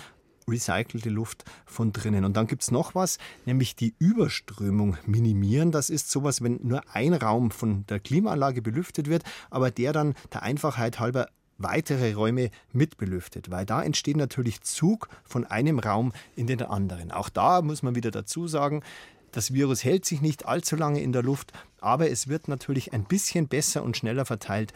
recycelte 0.47 1.09
Luft 1.09 1.45
von 1.65 1.93
drinnen. 1.93 2.25
Und 2.25 2.35
dann 2.35 2.47
gibt 2.47 2.63
es 2.63 2.71
noch 2.71 2.95
was, 2.95 3.17
nämlich 3.45 3.75
die 3.75 3.95
Überströmung 3.97 4.97
minimieren. 5.05 5.71
Das 5.71 5.89
ist 5.89 6.11
sowas, 6.11 6.41
wenn 6.41 6.59
nur 6.61 6.81
ein 6.93 7.13
Raum 7.13 7.51
von 7.51 7.85
der 7.87 7.99
Klimaanlage 7.99 8.61
belüftet 8.61 9.09
wird, 9.09 9.23
aber 9.49 9.71
der 9.71 9.93
dann 9.93 10.15
der 10.33 10.43
Einfachheit 10.43 10.99
halber 10.99 11.27
weitere 11.57 12.13
Räume 12.13 12.49
mitbelüftet, 12.73 13.51
weil 13.51 13.65
da 13.65 13.83
entsteht 13.83 14.17
natürlich 14.17 14.61
Zug 14.61 15.07
von 15.23 15.45
einem 15.45 15.79
Raum 15.79 16.11
in 16.35 16.47
den 16.47 16.61
anderen. 16.61 17.11
Auch 17.11 17.29
da 17.29 17.61
muss 17.61 17.83
man 17.83 17.95
wieder 17.95 18.11
dazu 18.11 18.47
sagen, 18.47 18.81
das 19.33 19.53
Virus 19.53 19.83
hält 19.83 20.05
sich 20.05 20.21
nicht 20.21 20.45
allzu 20.45 20.75
lange 20.75 21.01
in 21.01 21.11
der 21.11 21.23
Luft, 21.23 21.51
aber 21.81 22.09
es 22.09 22.27
wird 22.27 22.47
natürlich 22.47 22.93
ein 22.93 23.03
bisschen 23.03 23.47
besser 23.47 23.83
und 23.83 23.97
schneller 23.97 24.25
verteilt 24.25 24.73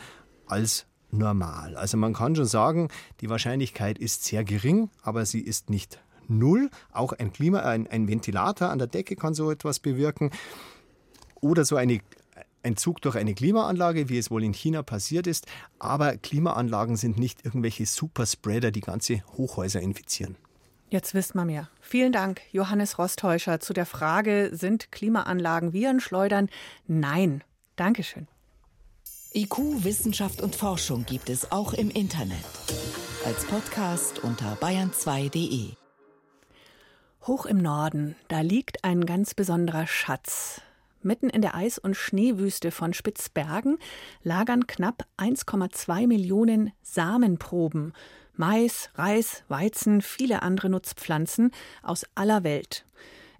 als 0.47 0.85
normal. 1.11 1.77
Also 1.77 1.95
man 1.95 2.13
kann 2.13 2.35
schon 2.35 2.45
sagen, 2.45 2.89
die 3.21 3.29
Wahrscheinlichkeit 3.29 3.97
ist 3.97 4.25
sehr 4.25 4.43
gering, 4.43 4.89
aber 5.01 5.25
sie 5.25 5.39
ist 5.41 5.69
nicht 5.69 5.99
null. 6.27 6.69
Auch 6.91 7.13
ein, 7.13 7.31
Klima, 7.31 7.59
ein, 7.59 7.87
ein 7.87 8.07
Ventilator 8.07 8.69
an 8.69 8.79
der 8.79 8.87
Decke 8.87 9.15
kann 9.15 9.33
so 9.33 9.49
etwas 9.51 9.79
bewirken. 9.79 10.31
Oder 11.39 11.63
so 11.63 11.75
eine 11.75 12.01
ein 12.63 12.75
Zug 12.75 13.01
durch 13.01 13.15
eine 13.15 13.33
Klimaanlage, 13.33 14.09
wie 14.09 14.17
es 14.17 14.29
wohl 14.29 14.43
in 14.43 14.53
China 14.53 14.83
passiert 14.83 15.25
ist. 15.25 15.45
Aber 15.79 16.17
Klimaanlagen 16.17 16.97
sind 16.97 17.17
nicht 17.17 17.45
irgendwelche 17.45 17.85
Superspreader, 17.85 18.71
die 18.71 18.81
ganze 18.81 19.23
Hochhäuser 19.37 19.79
infizieren. 19.79 20.35
Jetzt 20.89 21.13
wisst 21.13 21.35
man 21.35 21.47
mehr. 21.47 21.69
Vielen 21.81 22.13
Dank, 22.13 22.41
Johannes 22.51 22.97
Rostäuscher, 22.97 23.59
zu 23.59 23.73
der 23.73 23.85
Frage, 23.85 24.51
sind 24.53 24.91
Klimaanlagen 24.91 25.73
Viren 25.73 25.99
schleudern? 25.99 26.49
Nein. 26.87 27.43
Dankeschön. 27.75 28.27
IQ, 29.33 29.83
Wissenschaft 29.83 30.41
und 30.41 30.55
Forschung 30.55 31.05
gibt 31.05 31.29
es 31.29 31.51
auch 31.51 31.73
im 31.73 31.89
Internet. 31.89 32.45
Als 33.25 33.45
Podcast 33.45 34.23
unter 34.23 34.53
bayern2.de. 34.55 35.73
Hoch 37.23 37.45
im 37.45 37.57
Norden, 37.57 38.15
da 38.29 38.39
liegt 38.39 38.85
ein 38.85 39.05
ganz 39.05 39.33
besonderer 39.33 39.85
Schatz. 39.85 40.61
Mitten 41.01 41.29
in 41.29 41.41
der 41.41 41.55
Eis- 41.55 41.77
und 41.77 41.95
Schneewüste 41.95 42.71
von 42.71 42.93
Spitzbergen 42.93 43.77
lagern 44.23 44.65
knapp 44.65 45.05
1,2 45.17 46.07
Millionen 46.07 46.71
Samenproben. 46.81 47.93
Mais, 48.37 48.91
Reis, 48.93 49.43
Weizen, 49.47 50.01
viele 50.01 50.43
andere 50.43 50.69
Nutzpflanzen 50.69 51.51
aus 51.81 52.05
aller 52.13 52.43
Welt. 52.43 52.85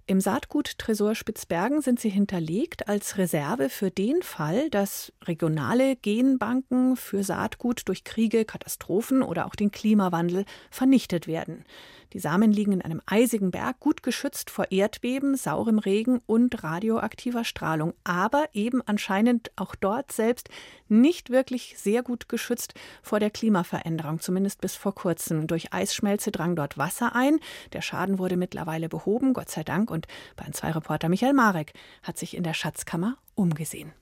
Im 0.06 0.20
Saatgut 0.20 0.78
Tresor 0.78 1.14
Spitzbergen 1.14 1.82
sind 1.82 2.00
sie 2.00 2.08
hinterlegt 2.08 2.88
als 2.88 3.16
Reserve 3.16 3.68
für 3.68 3.90
den 3.90 4.22
Fall, 4.22 4.70
dass 4.70 5.12
regionale 5.24 5.96
Genbanken 5.96 6.96
für 6.96 7.22
Saatgut 7.22 7.82
durch 7.86 8.04
Kriege, 8.04 8.44
Katastrophen 8.44 9.22
oder 9.22 9.46
auch 9.46 9.54
den 9.54 9.70
Klimawandel 9.70 10.46
vernichtet 10.70 11.26
werden. 11.26 11.64
Die 12.12 12.20
Samen 12.20 12.52
liegen 12.52 12.72
in 12.72 12.82
einem 12.82 13.02
eisigen 13.06 13.50
Berg, 13.50 13.80
gut 13.80 14.02
geschützt 14.02 14.50
vor 14.50 14.70
Erdbeben, 14.70 15.36
saurem 15.36 15.78
Regen 15.78 16.20
und 16.26 16.62
radioaktiver 16.64 17.44
Strahlung, 17.44 17.92
aber 18.02 18.46
eben 18.54 18.80
anscheinend 18.86 19.50
auch 19.56 19.74
dort 19.74 20.10
selbst 20.12 20.48
nicht 20.88 21.28
wirklich 21.30 21.74
sehr 21.76 22.02
gut 22.02 22.28
geschützt 22.28 22.74
vor 23.02 23.20
der 23.20 23.30
Klimaveränderung, 23.30 24.20
zumindest 24.20 24.60
bis 24.60 24.74
vor 24.74 24.94
kurzem. 24.94 25.46
Durch 25.46 25.74
Eisschmelze 25.74 26.30
drang 26.30 26.56
dort 26.56 26.78
Wasser 26.78 27.14
ein. 27.14 27.40
Der 27.72 27.82
Schaden 27.82 28.18
wurde 28.18 28.36
mittlerweile 28.36 28.88
behoben, 28.88 29.34
Gott 29.34 29.50
sei 29.50 29.62
Dank. 29.62 29.90
Und 29.90 30.06
Bayern 30.36 30.54
2 30.54 30.70
Reporter 30.72 31.08
Michael 31.08 31.34
Marek 31.34 31.74
hat 32.02 32.16
sich 32.16 32.36
in 32.36 32.42
der 32.42 32.54
Schatzkammer 32.54 33.18
umgesehen. 33.34 33.92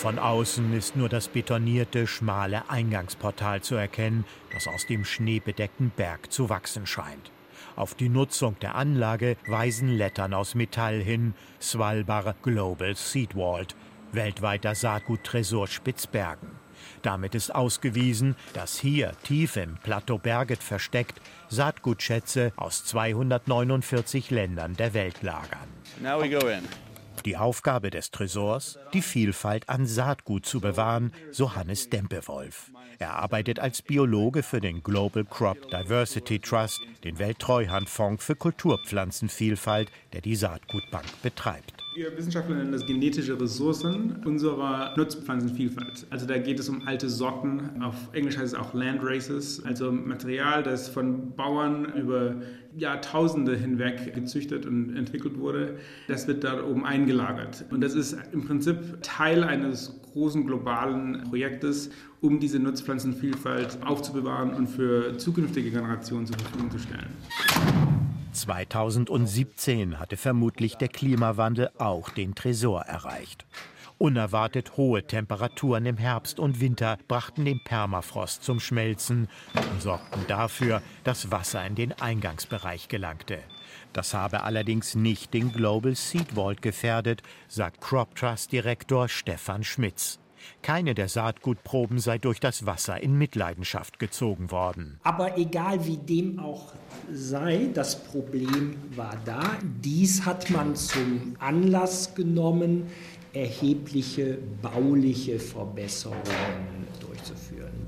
Von 0.00 0.18
außen 0.18 0.72
ist 0.72 0.96
nur 0.96 1.10
das 1.10 1.28
betonierte, 1.28 2.06
schmale 2.06 2.70
Eingangsportal 2.70 3.60
zu 3.60 3.74
erkennen, 3.74 4.24
das 4.50 4.66
aus 4.66 4.86
dem 4.86 5.04
schneebedeckten 5.04 5.90
Berg 5.94 6.32
zu 6.32 6.48
wachsen 6.48 6.86
scheint. 6.86 7.30
Auf 7.76 7.94
die 7.94 8.08
Nutzung 8.08 8.58
der 8.60 8.76
Anlage 8.76 9.36
weisen 9.46 9.90
Lettern 9.90 10.32
aus 10.32 10.54
Metall 10.54 11.02
hin, 11.02 11.34
Svalbard 11.60 12.42
Global 12.42 12.96
Seed 12.96 13.34
Vault, 13.34 13.76
weltweiter 14.12 14.74
Saatguttresor 14.74 15.66
Spitzbergen. 15.66 16.48
Damit 17.02 17.34
ist 17.34 17.54
ausgewiesen, 17.54 18.36
dass 18.54 18.78
hier 18.78 19.12
tief 19.22 19.56
im 19.56 19.76
Plateau 19.82 20.16
Berget 20.16 20.62
versteckt 20.62 21.20
Saatgutschätze 21.50 22.54
aus 22.56 22.86
249 22.86 24.30
Ländern 24.30 24.76
der 24.76 24.94
Welt 24.94 25.22
lagern. 25.22 25.68
Now 26.00 26.18
we 26.18 26.30
go 26.30 26.48
in. 26.48 26.89
Die 27.24 27.36
Aufgabe 27.36 27.90
des 27.90 28.10
Tresors, 28.10 28.78
die 28.94 29.02
Vielfalt 29.02 29.68
an 29.68 29.86
Saatgut 29.86 30.46
zu 30.46 30.60
bewahren, 30.60 31.12
so 31.30 31.54
Hannes 31.54 31.90
Dempewolf. 31.90 32.70
Er 32.98 33.14
arbeitet 33.14 33.58
als 33.58 33.82
Biologe 33.82 34.42
für 34.42 34.60
den 34.60 34.82
Global 34.82 35.24
Crop 35.24 35.70
Diversity 35.70 36.38
Trust, 36.38 36.80
den 37.04 37.18
Welttreuhandfonds 37.18 38.24
für 38.24 38.36
Kulturpflanzenvielfalt, 38.36 39.90
der 40.12 40.20
die 40.20 40.36
Saatgutbank 40.36 41.06
betreibt. 41.22 41.80
Wir 41.94 42.16
Wissenschaftler 42.16 42.56
nennen 42.56 42.72
das 42.72 42.86
genetische 42.86 43.40
Ressourcen 43.40 44.22
unserer 44.24 44.96
Nutzpflanzenvielfalt. 44.96 46.06
Also 46.10 46.24
da 46.24 46.38
geht 46.38 46.60
es 46.60 46.68
um 46.68 46.86
alte 46.86 47.10
Sorten, 47.10 47.82
auf 47.82 47.96
Englisch 48.12 48.36
heißt 48.36 48.54
es 48.54 48.54
auch 48.54 48.72
Land 48.74 49.00
Races, 49.02 49.62
also 49.64 49.90
Material, 49.90 50.62
das 50.62 50.88
von 50.88 51.34
Bauern 51.34 51.92
über 51.94 52.36
Jahrtausende 52.76 53.56
hinweg 53.56 54.14
gezüchtet 54.14 54.66
und 54.66 54.96
entwickelt 54.96 55.38
wurde. 55.38 55.78
Das 56.08 56.28
wird 56.28 56.44
da 56.44 56.64
oben 56.64 56.84
eingelagert. 56.84 57.64
Und 57.70 57.80
das 57.80 57.94
ist 57.94 58.16
im 58.32 58.46
Prinzip 58.46 58.76
Teil 59.02 59.44
eines 59.44 60.00
großen 60.12 60.46
globalen 60.46 61.24
Projektes, 61.24 61.90
um 62.20 62.40
diese 62.40 62.58
Nutzpflanzenvielfalt 62.58 63.78
aufzubewahren 63.84 64.54
und 64.54 64.66
für 64.66 65.16
zukünftige 65.18 65.70
Generationen 65.70 66.26
zur 66.26 66.38
Verfügung 66.38 66.70
zu 66.70 66.78
stellen. 66.78 67.08
2017 68.32 69.98
hatte 69.98 70.16
vermutlich 70.16 70.76
der 70.76 70.88
Klimawandel 70.88 71.70
auch 71.78 72.10
den 72.10 72.34
Tresor 72.34 72.82
erreicht. 72.82 73.44
Unerwartet 74.00 74.78
hohe 74.78 75.06
Temperaturen 75.06 75.84
im 75.84 75.98
Herbst 75.98 76.40
und 76.40 76.58
Winter 76.58 76.96
brachten 77.06 77.44
den 77.44 77.62
Permafrost 77.62 78.42
zum 78.42 78.58
Schmelzen 78.58 79.28
und 79.54 79.82
sorgten 79.82 80.24
dafür, 80.26 80.80
dass 81.04 81.30
Wasser 81.30 81.66
in 81.66 81.74
den 81.74 81.92
Eingangsbereich 81.92 82.88
gelangte. 82.88 83.40
Das 83.92 84.14
habe 84.14 84.42
allerdings 84.42 84.94
nicht 84.94 85.34
den 85.34 85.52
Global 85.52 85.94
Seed 85.94 86.32
Vault 86.32 86.62
gefährdet, 86.62 87.22
sagt 87.46 87.82
Crop 87.82 88.14
Trust 88.14 88.52
Direktor 88.52 89.06
Stefan 89.06 89.64
Schmitz. 89.64 90.18
Keine 90.62 90.94
der 90.94 91.08
Saatgutproben 91.08 91.98
sei 91.98 92.16
durch 92.16 92.40
das 92.40 92.64
Wasser 92.64 93.02
in 93.02 93.18
Mitleidenschaft 93.18 93.98
gezogen 93.98 94.50
worden. 94.50 94.98
Aber 95.02 95.36
egal 95.36 95.84
wie 95.86 95.98
dem 95.98 96.38
auch 96.38 96.72
sei, 97.12 97.68
das 97.74 98.02
Problem 98.04 98.76
war 98.96 99.16
da. 99.26 99.42
Dies 99.62 100.24
hat 100.24 100.48
man 100.48 100.74
zum 100.74 101.36
Anlass 101.38 102.14
genommen, 102.14 102.86
erhebliche 103.32 104.38
bauliche 104.62 105.38
Verbesserungen 105.38 106.86
durchzuführen. 107.00 107.86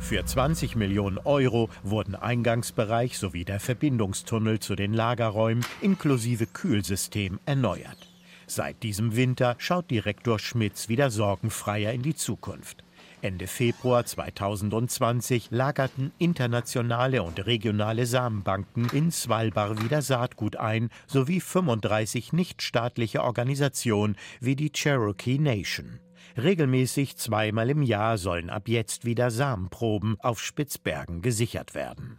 Für 0.00 0.24
20 0.24 0.74
Millionen 0.74 1.18
Euro 1.18 1.68
wurden 1.82 2.14
Eingangsbereich 2.14 3.18
sowie 3.18 3.44
der 3.44 3.60
Verbindungstunnel 3.60 4.58
zu 4.58 4.74
den 4.74 4.94
Lagerräumen 4.94 5.64
inklusive 5.82 6.46
Kühlsystem 6.46 7.38
erneuert. 7.44 8.08
Seit 8.46 8.82
diesem 8.82 9.14
Winter 9.16 9.54
schaut 9.58 9.90
Direktor 9.90 10.38
Schmitz 10.38 10.88
wieder 10.88 11.10
sorgenfreier 11.10 11.92
in 11.92 12.00
die 12.00 12.14
Zukunft. 12.14 12.82
Ende 13.22 13.46
Februar 13.46 14.04
2020 14.04 15.48
lagerten 15.50 16.12
internationale 16.18 17.22
und 17.22 17.44
regionale 17.46 18.06
Samenbanken 18.06 18.88
in 18.92 19.10
Svalbard 19.10 19.82
wieder 19.82 20.02
Saatgut 20.02 20.56
ein, 20.56 20.90
sowie 21.06 21.40
35 21.40 22.32
nichtstaatliche 22.32 23.22
Organisationen 23.22 24.16
wie 24.40 24.56
die 24.56 24.70
Cherokee 24.70 25.38
Nation. 25.38 26.00
Regelmäßig 26.36 27.16
zweimal 27.16 27.70
im 27.70 27.82
Jahr 27.82 28.18
sollen 28.18 28.50
ab 28.50 28.68
jetzt 28.68 29.04
wieder 29.04 29.30
Samenproben 29.30 30.16
auf 30.20 30.40
Spitzbergen 30.40 31.20
gesichert 31.20 31.74
werden. 31.74 32.16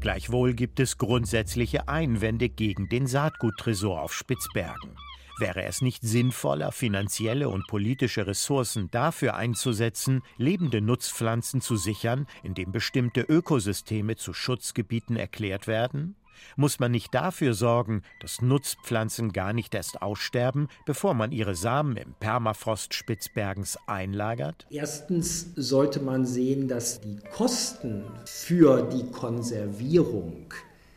Gleichwohl 0.00 0.54
gibt 0.54 0.80
es 0.80 0.98
grundsätzliche 0.98 1.88
Einwände 1.88 2.48
gegen 2.48 2.88
den 2.88 3.06
Saatguttresor 3.06 4.02
auf 4.02 4.12
Spitzbergen. 4.12 4.96
Wäre 5.38 5.64
es 5.64 5.82
nicht 5.82 6.02
sinnvoller, 6.02 6.70
finanzielle 6.70 7.48
und 7.48 7.66
politische 7.66 8.26
Ressourcen 8.26 8.88
dafür 8.92 9.34
einzusetzen, 9.34 10.22
lebende 10.36 10.80
Nutzpflanzen 10.80 11.60
zu 11.60 11.76
sichern, 11.76 12.28
indem 12.44 12.70
bestimmte 12.70 13.22
Ökosysteme 13.22 14.14
zu 14.14 14.32
Schutzgebieten 14.32 15.16
erklärt 15.16 15.66
werden? 15.66 16.14
Muss 16.56 16.78
man 16.78 16.92
nicht 16.92 17.14
dafür 17.14 17.54
sorgen, 17.54 18.02
dass 18.20 18.42
Nutzpflanzen 18.42 19.32
gar 19.32 19.52
nicht 19.52 19.74
erst 19.74 20.02
aussterben, 20.02 20.68
bevor 20.86 21.14
man 21.14 21.32
ihre 21.32 21.54
Samen 21.54 21.96
im 21.96 22.14
Permafrost 22.14 22.94
Spitzbergens 22.94 23.76
einlagert? 23.86 24.66
Erstens 24.70 25.52
sollte 25.56 26.00
man 26.00 26.26
sehen, 26.26 26.68
dass 26.68 27.00
die 27.00 27.18
Kosten 27.32 28.04
für 28.24 28.82
die 28.82 29.10
Konservierung 29.10 30.52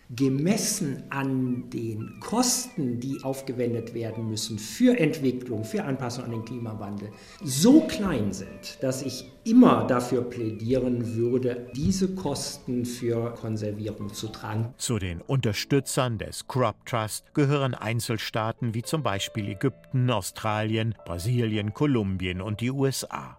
gemessen 0.09 1.03
an 1.09 1.69
den 1.69 2.19
Kosten, 2.19 2.99
die 2.99 3.23
aufgewendet 3.23 3.93
werden 3.93 4.29
müssen 4.29 4.57
für 4.57 4.97
Entwicklung, 4.97 5.63
für 5.63 5.83
Anpassung 5.83 6.25
an 6.25 6.31
den 6.31 6.45
Klimawandel, 6.45 7.09
so 7.43 7.81
klein 7.81 8.31
sind, 8.31 8.77
dass 8.81 9.01
ich 9.01 9.29
immer 9.43 9.85
dafür 9.87 10.21
plädieren 10.23 11.15
würde, 11.15 11.67
diese 11.75 12.13
Kosten 12.15 12.85
für 12.85 13.33
Konservierung 13.33 14.13
zu 14.13 14.27
tragen. 14.27 14.73
Zu 14.77 14.99
den 14.99 15.21
Unterstützern 15.21 16.17
des 16.17 16.47
Crop 16.47 16.85
Trust 16.85 17.33
gehören 17.33 17.73
Einzelstaaten 17.73 18.73
wie 18.73 18.83
zum 18.83 19.03
Beispiel 19.03 19.49
Ägypten, 19.49 20.09
Australien, 20.09 20.95
Brasilien, 21.05 21.73
Kolumbien 21.73 22.41
und 22.41 22.61
die 22.61 22.71
USA. 22.71 23.37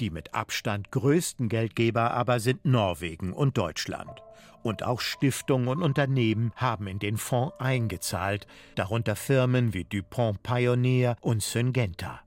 Die 0.00 0.10
mit 0.10 0.34
Abstand 0.34 0.90
größten 0.90 1.48
Geldgeber 1.48 2.12
aber 2.12 2.40
sind 2.40 2.64
Norwegen 2.64 3.32
und 3.32 3.56
Deutschland. 3.58 4.22
Und 4.62 4.82
auch 4.82 5.00
Stiftungen 5.00 5.68
und 5.68 5.82
Unternehmen 5.82 6.52
haben 6.56 6.86
in 6.86 6.98
den 6.98 7.16
Fonds 7.16 7.54
eingezahlt, 7.58 8.46
darunter 8.74 9.16
Firmen 9.16 9.72
wie 9.72 9.84
DuPont 9.84 10.42
Pioneer 10.42 11.16
und 11.20 11.42
Syngenta. 11.42 12.20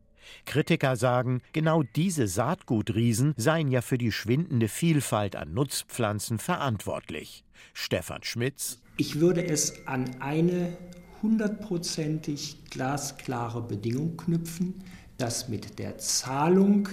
Kritiker 0.45 0.95
sagen, 0.95 1.41
genau 1.53 1.83
diese 1.83 2.27
Saatgutriesen 2.27 3.33
seien 3.38 3.69
ja 3.69 3.81
für 3.81 3.98
die 3.98 4.12
schwindende 4.12 4.67
Vielfalt 4.67 5.36
an 5.36 5.53
Nutzpflanzen 5.53 6.39
verantwortlich. 6.39 7.43
Stefan 7.74 8.24
Schmitz. 8.24 8.81
Ich 8.98 9.19
würde 9.19 9.45
es 9.45 9.88
an 9.88 10.10
eine 10.19 10.77
hundertprozentig 11.22 12.65
glasklare 12.69 13.62
Bedingung 13.62 14.17
knüpfen, 14.17 14.83
dass 15.17 15.48
mit 15.48 15.79
der 15.79 15.98
Zahlung 15.98 16.89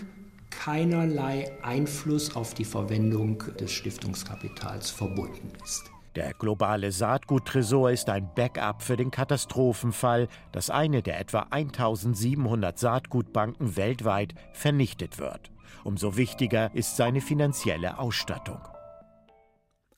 keinerlei 0.50 1.50
Einfluss 1.62 2.36
auf 2.36 2.54
die 2.54 2.64
Verwendung 2.64 3.38
des 3.58 3.72
Stiftungskapitals 3.72 4.90
verbunden 4.90 5.52
ist. 5.64 5.90
Der 6.16 6.34
globale 6.34 6.90
Saatguttresor 6.90 7.92
ist 7.92 8.08
ein 8.08 8.28
Backup 8.34 8.82
für 8.82 8.96
den 8.96 9.12
Katastrophenfall, 9.12 10.28
dass 10.50 10.68
eine 10.68 11.02
der 11.02 11.20
etwa 11.20 11.46
1700 11.50 12.78
Saatgutbanken 12.78 13.76
weltweit 13.76 14.34
vernichtet 14.52 15.18
wird. 15.18 15.52
Umso 15.84 16.16
wichtiger 16.16 16.74
ist 16.74 16.96
seine 16.96 17.20
finanzielle 17.20 17.98
Ausstattung. 17.98 18.60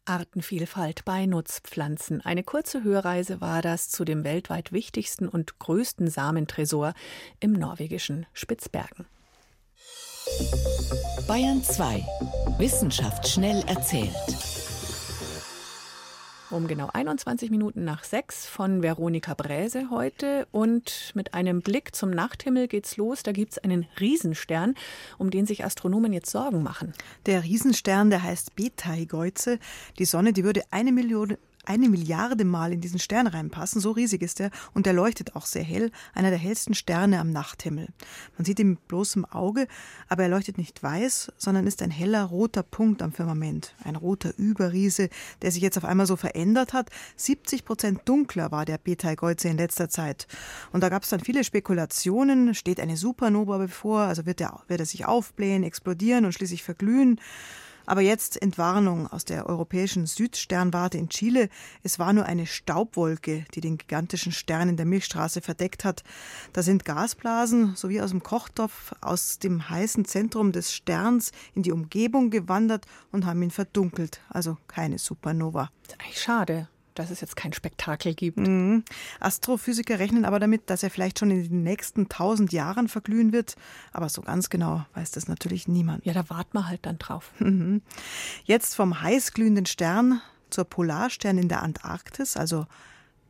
Artenvielfalt 0.05 1.05
bei 1.05 1.27
Nutzpflanzen. 1.27 2.21
Eine 2.21 2.43
kurze 2.43 2.83
Hörreise 2.83 3.41
war 3.41 3.63
das 3.63 3.89
zu 3.89 4.05
dem 4.05 4.25
weltweit 4.25 4.73
wichtigsten 4.73 5.29
und 5.29 5.59
größten 5.61 6.11
Samentresor 6.11 6.93
im 7.41 7.53
norwegischen 7.53 8.27
Spitzbergen. 8.33 9.07
Bayern 11.27 11.63
2. 11.63 12.05
Wissenschaft 12.59 13.29
schnell 13.29 13.63
erzählt. 13.67 14.13
Um 16.51 16.67
genau 16.69 16.91
21 16.93 17.51
Minuten 17.51 17.85
nach 17.85 18.05
sechs 18.05 18.47
von 18.47 18.83
Veronika 18.83 19.33
Bräse 19.33 19.89
heute. 19.91 20.47
Und 20.53 21.13
mit 21.15 21.33
einem 21.33 21.63
Blick 21.63 21.97
zum 21.97 22.11
Nachthimmel 22.11 22.69
geht's 22.69 22.99
los. 22.99 23.23
Da 23.23 23.33
gibt's 23.33 23.57
einen 23.57 23.87
Riesenstern, 23.99 24.75
um 25.17 25.31
den 25.31 25.47
sich 25.47 25.65
Astronomen 25.65 26.13
jetzt 26.13 26.31
Sorgen 26.31 26.63
machen. 26.63 26.93
Der 27.25 27.43
Riesenstern, 27.43 28.11
der 28.11 28.23
heißt 28.23 28.55
Betelgeuse. 28.55 29.59
Die 29.99 30.05
Sonne, 30.05 30.35
die 30.35 30.45
würde 30.45 30.63
eine 30.71 30.93
Million 30.93 31.39
eine 31.65 31.89
Milliarde 31.89 32.45
Mal 32.45 32.73
in 32.73 32.81
diesen 32.81 32.99
Stern 32.99 33.27
reinpassen. 33.27 33.81
So 33.81 33.93
riesig 33.93 34.23
ist 34.23 34.41
er 34.41 34.51
und 34.75 34.87
er 34.87 34.93
leuchtet 34.93 35.37
auch 35.37 35.47
sehr 35.47 35.63
hell, 35.63 35.91
einer 36.13 36.31
der 36.31 36.39
hellsten 36.39 36.75
Sterne 36.75 37.21
am 37.21 37.31
Nachthimmel. 37.31 37.89
Man 38.37 38.45
sieht 38.45 38.59
ihn 38.59 38.71
mit 38.71 38.89
bloßem 38.89 39.25
Auge, 39.27 39.69
aber 40.09 40.25
er 40.25 40.29
leuchtet 40.29 40.59
nicht 40.59 40.83
weiß, 40.83 41.33
sondern 41.37 41.67
ist 41.67 41.83
ein 41.83 41.91
heller 41.91 42.25
roter 42.25 42.63
Punkt 42.63 43.03
am 43.03 43.13
Firmament. 43.13 43.75
Ein 43.85 43.97
roter 43.97 44.37
Überriese, 44.37 45.09
der 45.43 45.53
sich 45.53 45.63
jetzt 45.63 45.79
auf 45.79 45.85
einmal 45.85 46.07
so 46.07 46.17
verändert 46.17 46.73
hat. 46.73 46.91
70 47.17 47.65
Prozent 47.65 48.01
dunkler 48.05 48.51
war 48.51 48.65
der 48.65 48.79
Betelgeuse 48.79 49.49
in 49.49 49.57
letzter 49.57 49.89
Zeit. 49.89 50.27
Und 50.73 50.83
da 50.83 50.89
gab 50.89 51.05
es 51.05 51.11
dann 51.11 51.21
viele 51.21 51.45
Spekulationen. 51.45 52.55
Steht 52.55 52.81
eine 52.81 52.97
Supernova 52.97 53.59
bevor? 53.59 54.01
Also 54.01 54.27
wird 54.27 54.41
er, 54.41 54.63
wird 54.67 54.81
er 54.81 54.87
sich 54.87 55.07
aufblähen, 55.07 55.63
explodieren 55.63 56.25
und 56.25 56.33
schließlich 56.33 56.63
verglühen? 56.63 57.21
Aber 57.87 58.01
jetzt 58.01 58.41
Entwarnung 58.41 59.07
aus 59.07 59.25
der 59.25 59.47
europäischen 59.47 60.07
Südsternwarte 60.07 60.99
in 60.99 61.09
Chile. 61.09 61.49
Es 61.83 61.99
war 61.99 62.13
nur 62.13 62.27
eine 62.27 62.47
Staubwolke, 62.47 63.45
die 63.55 63.61
den 63.61 63.79
gigantischen 63.79 64.33
Stern 64.33 64.69
in 64.69 64.77
der 64.77 64.87
Milchstraße 64.87 65.41
verdeckt 65.41 65.85
hat. 65.85 66.03
Da 66.53 66.63
sind 66.63 66.85
Gasblasen 66.85 67.77
sowie 67.77 68.01
aus 68.01 68.11
dem 68.11 68.23
Kochtopf 68.23 68.93
aus 69.01 69.39
dem 69.39 69.69
heißen 69.69 70.05
Zentrum 70.05 70.53
des 70.53 70.73
Sterns 70.73 71.33
in 71.55 71.63
die 71.63 71.73
Umgebung 71.73 72.31
gewandert 72.31 72.87
und 73.11 73.27
haben 73.27 73.43
ihn 73.43 73.51
verdunkelt. 73.51 74.21
Also 74.29 74.57
keine 74.69 74.99
Supernova. 74.99 75.71
Eigentlich 75.99 76.21
schade 76.21 76.69
dass 76.95 77.11
es 77.11 77.21
jetzt 77.21 77.37
kein 77.37 77.53
Spektakel 77.53 78.15
gibt. 78.15 78.39
Mhm. 78.39 78.85
Astrophysiker 79.21 79.99
rechnen 79.99 80.25
aber 80.25 80.41
damit, 80.41 80.71
dass 80.71 80.83
er 80.83 80.91
vielleicht 80.91 81.19
schon 81.19 81.31
in 81.31 81.43
den 81.49 81.63
nächsten 81.63 82.09
tausend 82.09 82.53
Jahren 82.53 82.89
verglühen 82.89 83.33
wird. 83.33 83.57
Aber 83.93 84.09
so 84.09 84.23
ganz 84.23 84.51
genau 84.51 84.85
weiß 84.95 85.11
das 85.13 85.29
natürlich 85.29 85.69
niemand. 85.69 86.05
Ja, 86.05 86.13
da 86.13 86.29
warten 86.31 86.57
wir 86.57 86.69
halt 86.69 86.85
dann 86.87 86.99
drauf. 86.99 87.31
Mhm. 87.39 87.83
Jetzt 88.45 88.75
vom 88.75 89.01
heißglühenden 89.01 89.67
Stern 89.67 90.21
zur 90.51 90.65
Polarstern 90.65 91.39
in 91.39 91.49
der 91.49 91.63
Antarktis, 91.63 92.37
also 92.37 92.67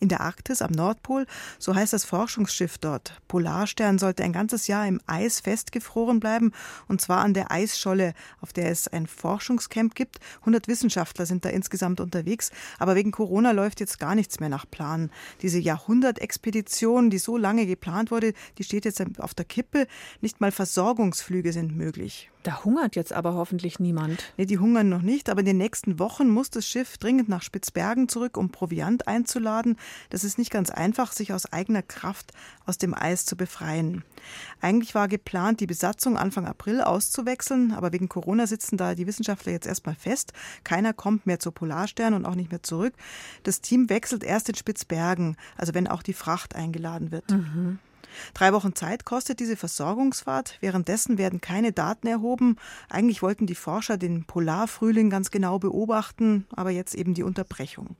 in 0.03 0.09
der 0.09 0.21
Arktis 0.21 0.61
am 0.61 0.73
Nordpol, 0.73 1.27
so 1.61 1.75
heißt 1.75 1.93
das 1.93 2.05
Forschungsschiff 2.05 2.77
dort. 2.77 3.23
Polarstern 3.29 3.99
sollte 3.99 4.25
ein 4.25 4.33
ganzes 4.33 4.67
Jahr 4.67 4.87
im 4.87 5.01
Eis 5.07 5.39
festgefroren 5.39 6.19
bleiben, 6.19 6.51
und 6.89 7.01
zwar 7.01 7.21
an 7.21 7.35
der 7.35 7.53
Eisscholle, 7.53 8.15
auf 8.41 8.53
der 8.53 8.71
es 8.71 8.89
ein 8.89 9.07
Forschungscamp 9.07 9.95
gibt. 9.95 10.19
100 10.41 10.67
Wissenschaftler 10.67 11.25
sind 11.25 11.45
da 11.45 11.51
insgesamt 11.51 12.01
unterwegs, 12.01 12.51
aber 12.81 12.97
wegen 12.97 13.13
Corona 13.13 13.53
läuft 13.53 13.79
jetzt 13.79 14.01
gar 14.01 14.17
nichts 14.17 14.41
mehr 14.41 14.49
nach 14.49 14.69
Plan. 14.69 15.11
Diese 15.41 15.61
Jahrhundertexpedition, 15.61 17.09
die 17.09 17.19
so 17.19 17.37
lange 17.37 17.67
geplant 17.67 18.11
wurde, 18.11 18.33
die 18.59 18.65
steht 18.65 18.85
jetzt 18.85 19.01
auf 19.21 19.35
der 19.35 19.45
Kippe. 19.45 19.87
Nicht 20.21 20.41
mal 20.41 20.51
Versorgungsflüge 20.51 21.53
sind 21.53 21.77
möglich. 21.77 22.32
Da 22.43 22.65
hungert 22.65 22.97
jetzt 22.97 23.13
aber 23.13 23.35
hoffentlich 23.35 23.79
niemand. 23.79 24.25
Nee, 24.37 24.47
die 24.47 24.59
hungern 24.59 24.89
noch 24.89 25.03
nicht, 25.03 25.31
aber 25.31 25.41
in 25.41 25.47
den 25.47 25.59
nächsten 25.59 25.99
Wochen 25.99 26.29
muss 26.29 26.51
das 26.51 26.67
Schiff 26.67 26.99
dringend 26.99 27.29
nach 27.29 27.43
Spitzbergen 27.43 28.09
zurück, 28.09 28.37
um 28.37 28.51
Proviant 28.51 29.07
einzuladen. 29.07 29.77
Das 30.11 30.25
ist 30.25 30.39
nicht 30.39 30.51
ganz 30.51 30.71
einfach, 30.71 31.13
sich 31.13 31.33
aus 31.33 31.53
eigener 31.53 31.83
Kraft 31.83 32.33
aus 32.67 32.79
dem 32.79 32.95
Eis 32.95 33.27
zu 33.27 33.37
befreien. 33.37 34.03
Eigentlich 34.61 34.95
war 34.95 35.07
geplant, 35.09 35.61
die 35.61 35.67
Besatzung 35.67 36.17
Anfang 36.17 36.47
April 36.47 36.81
auszuwechseln, 36.81 37.73
aber 37.73 37.93
wegen 37.93 38.09
Corona 38.09 38.47
sitzen 38.47 38.77
da 38.77 38.95
die 38.95 39.07
Wissenschaftler 39.07 39.53
jetzt 39.53 39.67
erstmal 39.67 39.95
fest. 39.95 40.33
Keiner 40.65 40.93
kommt 40.93 41.27
mehr 41.27 41.39
zur 41.39 41.53
Polarstern 41.53 42.15
und 42.15 42.27
auch 42.27 42.35
nicht 42.35 42.51
mehr 42.51 42.63
zurück. 42.63 42.95
Das 43.45 43.61
Team 43.61 43.89
wechselt 43.89 44.25
erst 44.25 44.49
in 44.49 44.57
Spitzbergen, 44.57 45.37
also 45.57 45.75
wenn 45.75 45.87
auch 45.87 46.03
die 46.03 46.13
Fracht 46.13 46.57
eingeladen 46.57 47.13
wird. 47.13 47.31
Mhm. 47.31 47.79
Drei 48.35 48.53
Wochen 48.53 48.75
Zeit 48.75 49.05
kostet 49.05 49.41
diese 49.41 49.57
Versorgungsfahrt. 49.57 50.59
Währenddessen 50.61 51.19
werden 51.19 51.41
keine 51.41 51.73
Daten 51.73 52.07
erhoben. 52.07 52.57
Eigentlich 52.89 53.23
wollten 53.23 53.47
die 53.47 53.55
Forscher 53.55 53.97
den 53.97 54.25
Polarfrühling 54.25 55.11
ganz 55.11 55.31
genau 55.31 55.59
beobachten, 55.59 56.47
aber 56.55 56.71
jetzt 56.71 56.95
eben 56.95 57.15
die 57.15 57.23
Unterbrechung. 57.23 57.97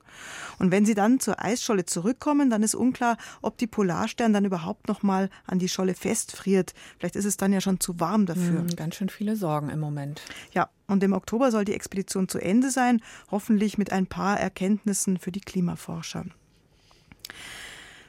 Und 0.59 0.71
wenn 0.71 0.85
sie 0.85 0.93
dann 0.93 1.19
zur 1.19 1.43
Eisscholle 1.43 1.85
zurückkommen, 1.85 2.49
dann 2.49 2.63
ist 2.63 2.75
unklar, 2.75 3.17
ob 3.41 3.57
die 3.57 3.67
Polarstern 3.67 4.33
dann 4.33 4.45
überhaupt 4.45 4.87
noch 4.87 5.03
mal 5.03 5.29
an 5.45 5.59
die 5.59 5.69
Scholle 5.69 5.93
festfriert. 5.93 6.73
Vielleicht 6.97 7.15
ist 7.15 7.25
es 7.25 7.37
dann 7.37 7.53
ja 7.53 7.61
schon 7.61 7.79
zu 7.79 7.99
warm 7.99 8.25
dafür. 8.25 8.59
Hm, 8.59 8.75
ganz 8.75 8.95
schön 8.95 9.09
viele 9.09 9.35
Sorgen 9.35 9.69
im 9.69 9.79
Moment. 9.79 10.21
Ja, 10.53 10.69
und 10.87 11.03
im 11.03 11.13
Oktober 11.13 11.51
soll 11.51 11.65
die 11.65 11.73
Expedition 11.73 12.27
zu 12.27 12.39
Ende 12.39 12.71
sein, 12.71 13.01
hoffentlich 13.31 13.77
mit 13.77 13.91
ein 13.91 14.07
paar 14.07 14.39
Erkenntnissen 14.39 15.17
für 15.17 15.31
die 15.31 15.41
Klimaforscher. 15.41 16.25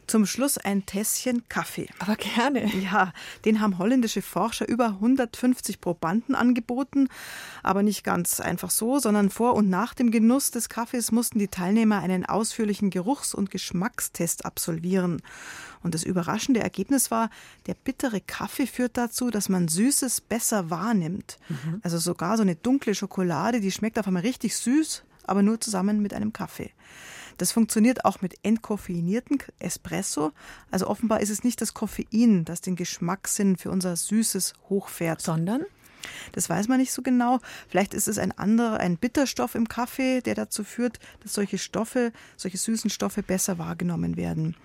Zum 0.07 0.27
Schluss 0.27 0.59
ein 0.59 0.87
Tässchen 0.87 1.49
Kaffee. 1.49 1.89
Aber 1.99 2.17
gerne. 2.17 2.67
Ja, 2.77 3.13
den 3.45 3.61
haben 3.61 3.79
holländische 3.79 4.23
Forscher 4.23 4.69
über 4.69 4.87
150 4.87 5.81
Probanden 5.81 6.35
angeboten. 6.35 7.09
Aber 7.63 7.83
nicht 7.83 8.05
ganz 8.05 8.41
einfach 8.41 8.71
so, 8.71 8.99
sondern 8.99 9.31
vor 9.31 9.55
und 9.55 9.71
nach 9.71 9.95
dem 9.95 10.11
Genuss 10.11 10.51
des 10.51 10.69
Kaffees 10.69 11.13
mussten 11.13 11.39
die 11.39 11.49
Teilnehmer 11.49 12.01
einen 12.01 12.27
ausführlichen 12.27 12.91
Geruchs- 12.91 13.35
und 13.35 13.51
Geschmackstest 13.51 14.45
absolvieren. 14.45 15.23
Und 15.83 15.95
das 15.95 16.03
überraschende 16.03 16.61
Ergebnis 16.61 17.11
war, 17.11 17.31
der 17.67 17.75
bittere 17.75 18.21
Kaffee 18.21 18.67
führt 18.67 18.97
dazu, 18.97 19.31
dass 19.31 19.49
man 19.49 19.69
Süßes 19.69 20.23
besser 20.23 20.71
wahrnimmt. 20.71 21.39
Mhm. 21.49 21.81
Also 21.83 21.99
sogar 21.99 22.37
so 22.37 22.43
eine 22.43 22.57
dunkle 22.57 22.95
Schokolade, 22.95 23.61
die 23.61 23.71
schmeckt 23.71 23.99
auf 23.99 24.07
einmal 24.07 24.23
richtig 24.23 24.57
süß, 24.57 25.05
aber 25.25 25.43
nur 25.43 25.61
zusammen 25.61 26.01
mit 26.01 26.15
einem 26.15 26.33
Kaffee. 26.33 26.71
Das 27.39 27.53
funktioniert 27.53 28.05
auch 28.05 28.21
mit 28.21 28.35
entkoffeinierten 28.43 29.39
Espresso. 29.59 30.33
Also 30.71 30.87
offenbar 30.87 31.21
ist 31.21 31.31
es 31.31 31.45
nicht 31.45 31.61
das 31.61 31.75
Koffein, 31.75 32.45
das 32.45 32.61
den 32.61 32.77
Geschmackssinn 32.77 33.57
für 33.57 33.71
unser 33.71 33.97
Süßes 33.97 34.55
hochfährt. 34.69 35.21
Sondern? 35.21 35.65
Das 36.33 36.49
weiß 36.49 36.69
man 36.69 36.79
nicht 36.79 36.93
so 36.93 37.03
genau. 37.03 37.41
Vielleicht 37.69 37.95
ist 37.95 38.09
es 38.09 38.19
ein 38.19 38.37
anderer, 38.37 38.79
ein 38.79 38.97
Bitterstoff 38.97 39.55
im 39.55 39.69
Kaffee, 39.69 40.21
der 40.21 40.35
dazu 40.35 40.65
führt, 40.65 40.99
dass 41.21 41.35
solche 41.35 41.59
Stoffe, 41.59 42.13
solche 42.37 42.59
süßen 42.59 42.91
Stoffe 42.91 43.23
besser 43.23 43.59
wahrgenommen 43.59 44.17
werden. 44.17 44.57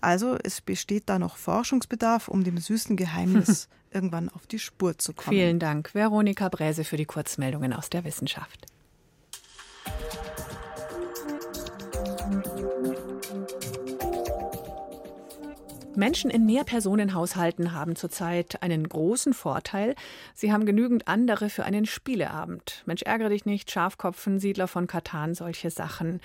Also 0.00 0.36
es 0.42 0.60
besteht 0.60 1.04
da 1.06 1.18
noch 1.18 1.36
Forschungsbedarf, 1.36 2.28
um 2.28 2.44
dem 2.44 2.58
süßen 2.58 2.96
Geheimnis 2.96 3.68
irgendwann 3.90 4.28
auf 4.28 4.46
die 4.46 4.58
Spur 4.58 4.98
zu 4.98 5.12
kommen. 5.12 5.36
Vielen 5.36 5.58
Dank, 5.58 5.94
Veronika 5.94 6.48
Bräse, 6.48 6.84
für 6.84 6.96
die 6.96 7.06
Kurzmeldungen 7.06 7.72
aus 7.72 7.90
der 7.90 8.04
Wissenschaft. 8.04 8.66
Menschen 15.94 16.30
in 16.30 16.46
Mehrpersonenhaushalten 16.46 17.72
haben 17.72 17.96
zurzeit 17.96 18.62
einen 18.62 18.88
großen 18.88 19.34
Vorteil. 19.34 19.94
Sie 20.34 20.52
haben 20.52 20.66
genügend 20.66 21.06
andere 21.06 21.50
für 21.50 21.64
einen 21.64 21.86
Spieleabend. 21.86 22.82
Mensch, 22.86 23.02
ärgere 23.02 23.28
dich 23.28 23.44
nicht, 23.44 23.70
Schafkopfen, 23.70 24.38
Siedler 24.38 24.68
von 24.68 24.86
Katan, 24.86 25.34
solche 25.34 25.70
Sachen. 25.70 26.20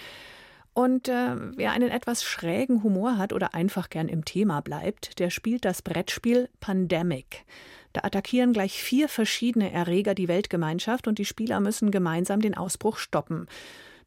Und 0.74 1.10
äh, 1.10 1.36
wer 1.56 1.72
einen 1.72 1.90
etwas 1.90 2.24
schrägen 2.24 2.84
Humor 2.84 3.18
hat 3.18 3.34
oder 3.34 3.56
einfach 3.56 3.90
gern 3.90 4.08
im 4.08 4.26
Thema 4.26 4.62
bleibt, 4.62 5.20
der 5.20 5.32
spielt 5.32 5.66
das 5.66 5.82
Brettspiel 5.82 6.50
Pandemic. 6.60 7.46
Da 7.94 8.02
attackieren 8.04 8.54
gleich 8.54 8.82
vier 8.82 9.10
verschiedene 9.10 9.72
Erreger 9.72 10.14
die 10.14 10.28
Weltgemeinschaft 10.28 11.08
und 11.08 11.18
die 11.18 11.26
Spieler 11.26 11.60
müssen 11.60 11.90
gemeinsam 11.90 12.42
den 12.42 12.56
Ausbruch 12.56 12.98
stoppen. 12.98 13.48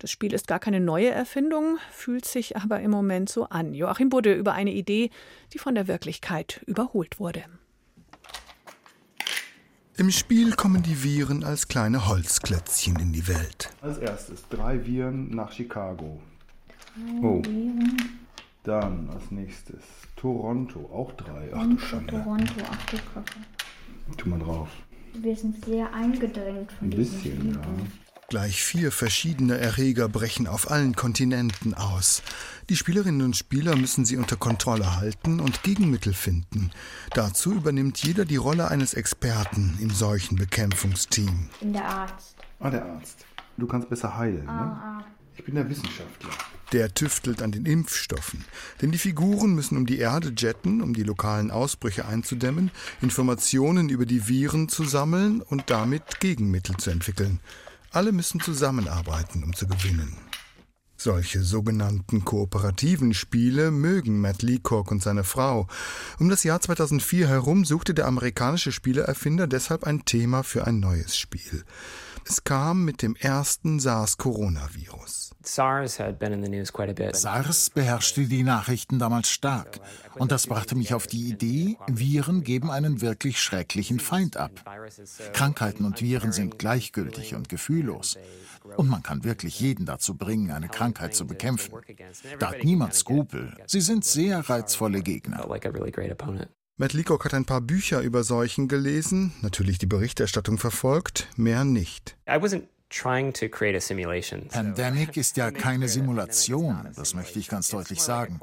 Das 0.01 0.11
Spiel 0.11 0.33
ist 0.33 0.47
gar 0.47 0.59
keine 0.59 0.81
neue 0.81 1.11
Erfindung, 1.11 1.77
fühlt 1.93 2.25
sich 2.25 2.57
aber 2.57 2.81
im 2.81 2.91
Moment 2.91 3.29
so 3.29 3.45
an. 3.45 3.75
Joachim 3.75 4.09
Budde 4.09 4.33
über 4.33 4.55
eine 4.55 4.73
Idee, 4.73 5.11
die 5.53 5.59
von 5.59 5.75
der 5.75 5.89
Wirklichkeit 5.89 6.63
überholt 6.67 7.21
wurde. 7.21 7.45
Im 9.99 10.11
Spiel 10.11 10.53
kommen 10.53 10.83
die 10.83 11.03
Viren 11.03 11.45
als 11.45 11.69
kleine 11.69 12.09
Holzklötzchen 12.09 12.97
in 12.99 13.13
die 13.13 13.29
Welt. 13.29 13.69
Als 13.83 13.99
erstes 13.99 14.49
drei 14.49 14.87
Viren 14.87 15.35
nach 15.35 15.53
Chicago. 15.53 16.19
Oh. 17.21 17.43
Dann 18.63 19.11
als 19.11 19.31
nächstes 19.31 19.83
Toronto, 20.17 20.89
auch 20.95 21.13
drei. 21.13 21.51
Ach 21.55 21.67
du 21.67 21.79
Schande. 21.79 22.15
Toronto, 22.15 22.55
ach 22.71 22.87
du 22.87 22.97
Kacke. 23.13 23.41
Tu 24.17 24.29
mal 24.31 24.39
drauf. 24.39 24.71
Wir 25.13 25.37
sind 25.37 25.63
sehr 25.63 25.93
eingedrängt 25.93 26.73
von 26.73 26.87
Ein 26.87 26.97
bisschen, 26.97 27.53
ja. 27.53 27.61
Gleich 28.31 28.63
vier 28.63 28.93
verschiedene 28.93 29.59
Erreger 29.59 30.09
brechen 30.09 30.47
auf 30.47 30.71
allen 30.71 30.95
Kontinenten 30.95 31.75
aus. 31.75 32.23
Die 32.69 32.77
Spielerinnen 32.77 33.23
und 33.23 33.37
Spieler 33.37 33.75
müssen 33.75 34.05
sie 34.05 34.17
unter 34.17 34.37
Kontrolle 34.37 34.95
halten 34.95 35.41
und 35.41 35.65
Gegenmittel 35.65 36.15
finden. 36.15 36.71
Dazu 37.13 37.51
übernimmt 37.53 38.01
jeder 38.05 38.25
die 38.25 38.37
Rolle 38.37 38.69
eines 38.69 38.95
Experten 38.95 39.77
im 39.81 39.91
Seuchenbekämpfungsteam. 39.91 41.49
Ich 41.55 41.59
bin 41.59 41.73
der 41.73 41.85
Arzt. 41.85 42.37
Ah, 42.61 42.71
der 42.71 42.85
Arzt. 42.85 43.27
Du 43.57 43.67
kannst 43.67 43.91
besser 43.91 44.17
heilen, 44.17 44.45
ne? 44.45 44.49
Ah, 44.49 45.01
ah. 45.01 45.05
Ich 45.37 45.45
bin 45.45 45.57
der 45.57 45.69
Wissenschaftler. 45.69 46.31
Der 46.71 46.95
tüftelt 46.95 47.43
an 47.43 47.51
den 47.51 47.67
Impfstoffen. 47.67 48.45
Denn 48.81 48.93
die 48.93 48.99
Figuren 48.99 49.57
müssen 49.57 49.77
um 49.77 49.87
die 49.87 49.99
Erde 49.99 50.33
jetten, 50.39 50.83
um 50.83 50.95
die 50.95 51.03
lokalen 51.03 51.51
Ausbrüche 51.51 52.07
einzudämmen, 52.07 52.71
Informationen 53.03 53.89
über 53.89 54.07
die 54.07 54.29
Viren 54.29 54.69
zu 54.69 54.85
sammeln 54.85 55.43
und 55.43 55.69
damit 55.69 56.21
Gegenmittel 56.21 56.77
zu 56.77 56.91
entwickeln. 56.91 57.41
Alle 57.93 58.13
müssen 58.13 58.41
zusammenarbeiten, 58.41 59.43
um 59.43 59.55
zu 59.55 59.67
gewinnen. 59.67 60.17
Solche 60.97 61.43
sogenannten 61.43 62.25
kooperativen 62.25 63.15
Spiele 63.15 63.71
mögen 63.71 64.21
Matt 64.21 64.43
Leacock 64.43 64.93
und 64.93 65.03
seine 65.03 65.25
Frau. 65.25 65.67
Um 66.19 66.29
das 66.29 66.45
Jahr 66.45 66.61
2004 66.61 67.27
herum 67.27 67.65
suchte 67.65 67.93
der 67.95 68.07
amerikanische 68.07 68.71
Spieleerfinder 68.71 69.47
deshalb 69.47 69.85
ein 69.85 70.05
Thema 70.05 70.45
für 70.45 70.67
ein 70.67 70.79
neues 70.79 71.17
Spiel. 71.17 71.65
Es 72.27 72.45
kam 72.45 72.85
mit 72.85 73.03
dem 73.03 73.17
ersten 73.17 73.81
SARS-Coronavirus. 73.81 75.31
SARS 77.15 77.71
beherrschte 77.71 78.27
die 78.27 78.43
Nachrichten 78.43 78.99
damals 78.99 79.29
stark. 79.31 79.81
Und 80.17 80.31
das 80.33 80.47
brachte 80.47 80.77
mich 80.77 80.95
auf 80.95 81.07
die 81.07 81.29
Idee, 81.29 81.77
Viren 81.89 82.45
geben 82.45 82.71
einen 82.71 83.01
wirklich 83.01 83.41
schrecklichen 83.41 84.01
Feind 84.01 84.37
ab. 84.37 84.51
Krankheiten 85.33 85.85
und 85.85 86.01
Viren 86.03 86.33
sind 86.33 86.59
gleichgültig 86.59 87.35
und 87.35 87.49
gefühllos. 87.49 88.19
Und 88.77 88.89
man 88.89 89.03
kann 89.03 89.25
wirklich 89.25 89.59
jeden 89.61 89.87
dazu 89.87 90.15
bringen, 90.15 90.51
eine 90.51 90.69
Krankheit 90.69 91.15
zu 91.15 91.27
bekämpfen. 91.27 91.75
Da 92.39 92.51
hat 92.51 92.65
niemand 92.65 92.95
Skrupel. 92.95 93.55
Sie 93.67 93.81
sind 93.81 94.05
sehr 94.05 94.49
reizvolle 94.49 95.03
Gegner. 95.03 95.49
Matt 96.81 96.95
Leacock 96.95 97.27
hat 97.27 97.35
ein 97.35 97.45
paar 97.45 97.61
Bücher 97.61 98.01
über 98.01 98.25
Seuchen 98.25 98.67
gelesen, 98.67 99.35
natürlich 99.43 99.77
die 99.77 99.85
Berichterstattung 99.85 100.57
verfolgt, 100.57 101.29
mehr 101.37 101.63
nicht. 101.63 102.17
Pandemic 104.49 105.19
ist 105.19 105.37
ja 105.37 105.51
keine 105.51 105.89
Simulation, 105.89 106.89
das 106.97 107.13
möchte 107.13 107.39
ich 107.39 107.49
ganz 107.49 107.69
deutlich 107.69 108.01
sagen. 108.01 108.41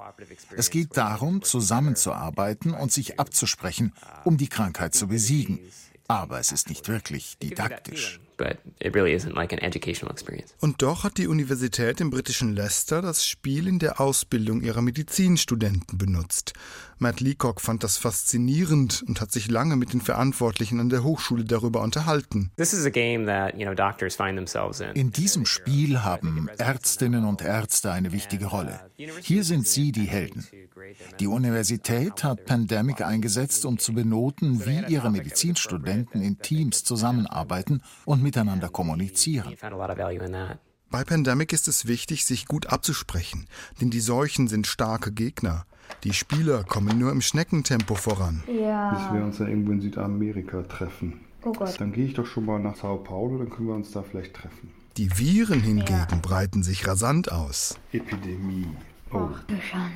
Es 0.55 0.69
geht 0.69 0.95
darum, 0.95 1.41
zusammenzuarbeiten 1.41 2.75
und 2.75 2.91
sich 2.91 3.19
abzusprechen, 3.19 3.91
um 4.23 4.37
die 4.37 4.49
Krankheit 4.49 4.93
zu 4.93 5.07
besiegen. 5.07 5.59
Aber 6.07 6.39
es 6.39 6.51
ist 6.51 6.69
nicht 6.69 6.87
wirklich 6.89 7.39
didaktisch. 7.39 8.19
Und 10.59 10.81
doch 10.81 11.03
hat 11.03 11.17
die 11.17 11.27
Universität 11.27 11.99
im 12.01 12.09
britischen 12.09 12.55
Leicester 12.55 13.01
das 13.01 13.25
Spiel 13.25 13.67
in 13.67 13.79
der 13.79 13.99
Ausbildung 13.99 14.61
ihrer 14.61 14.81
Medizinstudenten 14.81 15.97
benutzt. 15.97 16.53
Matt 16.99 17.19
Leacock 17.19 17.61
fand 17.61 17.83
das 17.83 17.97
faszinierend 17.97 19.03
und 19.07 19.21
hat 19.21 19.31
sich 19.31 19.51
lange 19.51 19.75
mit 19.75 19.93
den 19.93 20.01
Verantwortlichen 20.01 20.79
an 20.79 20.89
der 20.89 21.03
Hochschule 21.03 21.43
darüber 21.43 21.81
unterhalten. 21.81 22.51
In 24.95 25.11
diesem 25.11 25.45
Spiel 25.45 26.03
haben 26.03 26.49
Ärztinnen 26.57 27.25
und 27.25 27.41
Ärzte 27.41 27.91
eine 27.91 28.11
wichtige 28.11 28.47
Rolle. 28.47 28.79
Hier 29.21 29.43
sind 29.43 29.67
sie 29.67 29.91
die 29.91 30.07
Helden. 30.07 30.47
Die 31.19 31.27
Universität 31.27 32.23
hat 32.23 32.45
Pandemic 32.45 33.01
eingesetzt, 33.01 33.65
um 33.65 33.77
zu 33.77 33.93
benoten, 33.93 34.65
wie 34.65 34.83
ihre 34.91 35.11
Medizinstudenten 35.11 36.21
in 36.21 36.39
Teams 36.39 36.83
zusammenarbeiten 36.83 37.81
und 38.05 38.23
miteinander 38.27 38.69
kommunizieren. 38.69 39.55
Bei 40.89 41.03
Pandemic 41.03 41.51
ist 41.51 41.67
es 41.67 41.85
wichtig, 41.87 42.25
sich 42.25 42.45
gut 42.45 42.67
abzusprechen, 42.67 43.47
denn 43.79 43.89
die 43.89 43.99
Seuchen 43.99 44.47
sind 44.47 44.67
starke 44.67 45.11
Gegner. 45.11 45.65
Die 46.03 46.13
Spieler 46.13 46.63
kommen 46.63 46.97
nur 46.97 47.11
im 47.11 47.21
Schneckentempo 47.21 47.95
voran. 47.95 48.43
Ja. 48.47 48.93
Bis 48.93 49.13
wir 49.13 49.25
uns 49.25 49.37
dann 49.37 49.47
irgendwo 49.47 49.71
in 49.71 49.81
Südamerika 49.81 50.63
treffen. 50.63 51.21
Oh 51.43 51.53
Gott. 51.53 51.79
Dann 51.79 51.91
gehe 51.93 52.05
ich 52.05 52.13
doch 52.13 52.25
schon 52.25 52.45
mal 52.45 52.59
nach 52.59 52.75
Sao 52.75 52.97
Paulo, 52.97 53.37
dann 53.37 53.49
können 53.49 53.67
wir 53.67 53.75
uns 53.75 53.91
da 53.91 54.03
vielleicht 54.03 54.33
treffen. 54.33 54.71
Die 54.97 55.09
Viren 55.17 55.61
hingegen 55.61 56.21
breiten 56.21 56.63
sich 56.63 56.87
rasant 56.87 57.31
aus. 57.31 57.77
Epidemie. 57.91 58.67
Oh. 59.11 59.29
Ach. 59.31 59.89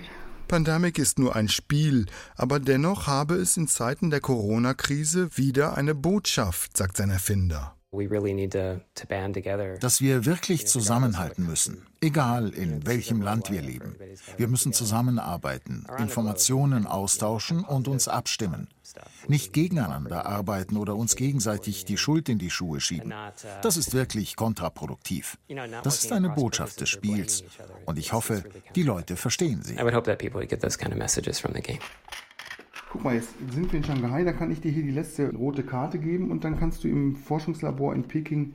Pandemic 0.48 1.00
ist 1.00 1.18
nur 1.18 1.36
ein 1.36 1.48
Spiel, 1.48 2.08
aber 2.36 2.60
dennoch 2.60 3.08
habe 3.08 3.36
es 3.36 3.56
in 3.56 3.68
Zeiten 3.68 4.10
der 4.10 4.20
Corona-Krise 4.20 5.30
wieder 5.38 5.78
eine 5.78 5.96
Botschaft, 5.96 6.76
sagt 6.76 6.98
sein 6.98 7.10
Erfinder. 7.10 7.76
Dass 9.82 10.00
wir 10.00 10.26
wirklich 10.26 10.66
zusammenhalten 10.66 11.46
müssen, 11.46 11.86
egal 12.00 12.50
in 12.52 12.88
welchem 12.88 13.22
Land 13.22 13.52
wir 13.52 13.62
leben. 13.62 13.98
Wir 14.38 14.48
müssen 14.48 14.72
zusammenarbeiten, 14.72 15.86
Informationen 15.98 16.88
austauschen 16.88 17.66
und 17.66 17.90
uns 17.90 18.08
abstimmen. 18.08 18.70
Nicht 19.28 19.52
gegeneinander 19.52 20.26
arbeiten 20.26 20.78
oder 20.78 20.96
uns 20.96 21.18
gegenseitig 21.18 21.84
die 21.84 21.98
Schuld 21.98 22.30
in 22.30 22.40
die 22.40 22.50
Schuhe 22.50 22.80
schieben. 22.80 23.14
Das 23.62 23.76
ist 23.76 23.94
wirklich 23.94 24.38
kontraproduktiv. 24.38 25.38
Das 25.84 26.06
ist 26.06 26.14
eine 26.14 26.30
Botschaft 26.30 26.80
des 26.80 26.88
Spiels 26.88 27.44
und 27.86 28.00
ich 28.00 28.14
hoffe, 28.14 28.44
die 28.74 28.84
Leute 28.84 29.18
verstehen 29.18 29.64
sie. 29.64 29.78
Guck 32.92 33.06
mal, 33.06 33.16
jetzt 33.16 33.30
sind 33.54 33.72
wir 33.72 33.80
in 33.80 33.86
Shanghai, 33.86 34.26
da 34.26 34.34
kann 34.34 34.52
ich 34.52 34.60
dir 34.60 34.70
hier 34.70 34.84
die 34.84 34.92
letzte 34.92 35.34
rote 35.34 35.64
Karte 35.64 35.98
geben 35.98 36.30
und 36.30 36.44
dann 36.44 36.60
kannst 36.60 36.84
du 36.84 36.90
im 36.90 37.16
Forschungslabor 37.16 37.96
in 37.96 38.04
Peking 38.04 38.54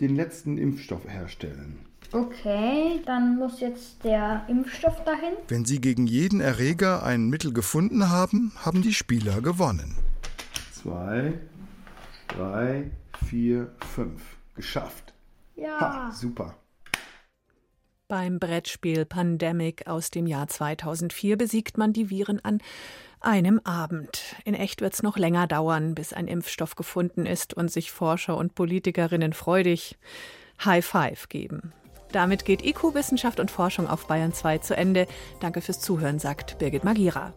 den 0.00 0.16
letzten 0.16 0.56
Impfstoff 0.56 1.06
herstellen. 1.06 1.80
Okay, 2.10 3.02
dann 3.04 3.36
muss 3.36 3.60
jetzt 3.60 4.02
der 4.02 4.46
Impfstoff 4.48 5.04
dahin. 5.04 5.34
Wenn 5.48 5.66
sie 5.66 5.82
gegen 5.82 6.06
jeden 6.06 6.40
Erreger 6.40 7.02
ein 7.02 7.28
Mittel 7.28 7.52
gefunden 7.52 8.08
haben, 8.08 8.52
haben 8.56 8.80
die 8.80 8.94
Spieler 8.94 9.42
gewonnen. 9.42 9.96
Zwei, 10.72 11.34
drei, 12.28 12.90
vier, 13.26 13.70
fünf. 13.94 14.22
Geschafft. 14.54 15.12
Ja. 15.56 15.80
Ha, 15.80 16.10
super. 16.12 16.56
Beim 18.06 18.38
Brettspiel 18.38 19.04
Pandemic 19.04 19.88
aus 19.88 20.10
dem 20.10 20.26
Jahr 20.26 20.46
2004 20.46 21.36
besiegt 21.36 21.76
man 21.76 21.92
die 21.92 22.10
Viren 22.10 22.38
an 22.44 22.60
einem 23.24 23.60
Abend. 23.64 24.36
In 24.44 24.54
echt 24.54 24.80
wird 24.80 24.94
es 24.94 25.02
noch 25.02 25.16
länger 25.16 25.46
dauern, 25.46 25.94
bis 25.94 26.12
ein 26.12 26.28
Impfstoff 26.28 26.76
gefunden 26.76 27.26
ist 27.26 27.54
und 27.54 27.70
sich 27.70 27.90
Forscher 27.90 28.36
und 28.36 28.54
Politikerinnen 28.54 29.32
freudig 29.32 29.96
High 30.64 30.84
Five 30.84 31.28
geben. 31.28 31.72
Damit 32.12 32.44
geht 32.44 32.64
IQ 32.64 32.94
Wissenschaft 32.94 33.40
und 33.40 33.50
Forschung 33.50 33.88
auf 33.88 34.06
Bayern 34.06 34.32
2 34.32 34.58
zu 34.58 34.76
Ende. 34.76 35.08
Danke 35.40 35.60
fürs 35.60 35.80
Zuhören, 35.80 36.20
sagt 36.20 36.58
Birgit 36.58 36.84
Magira. 36.84 37.34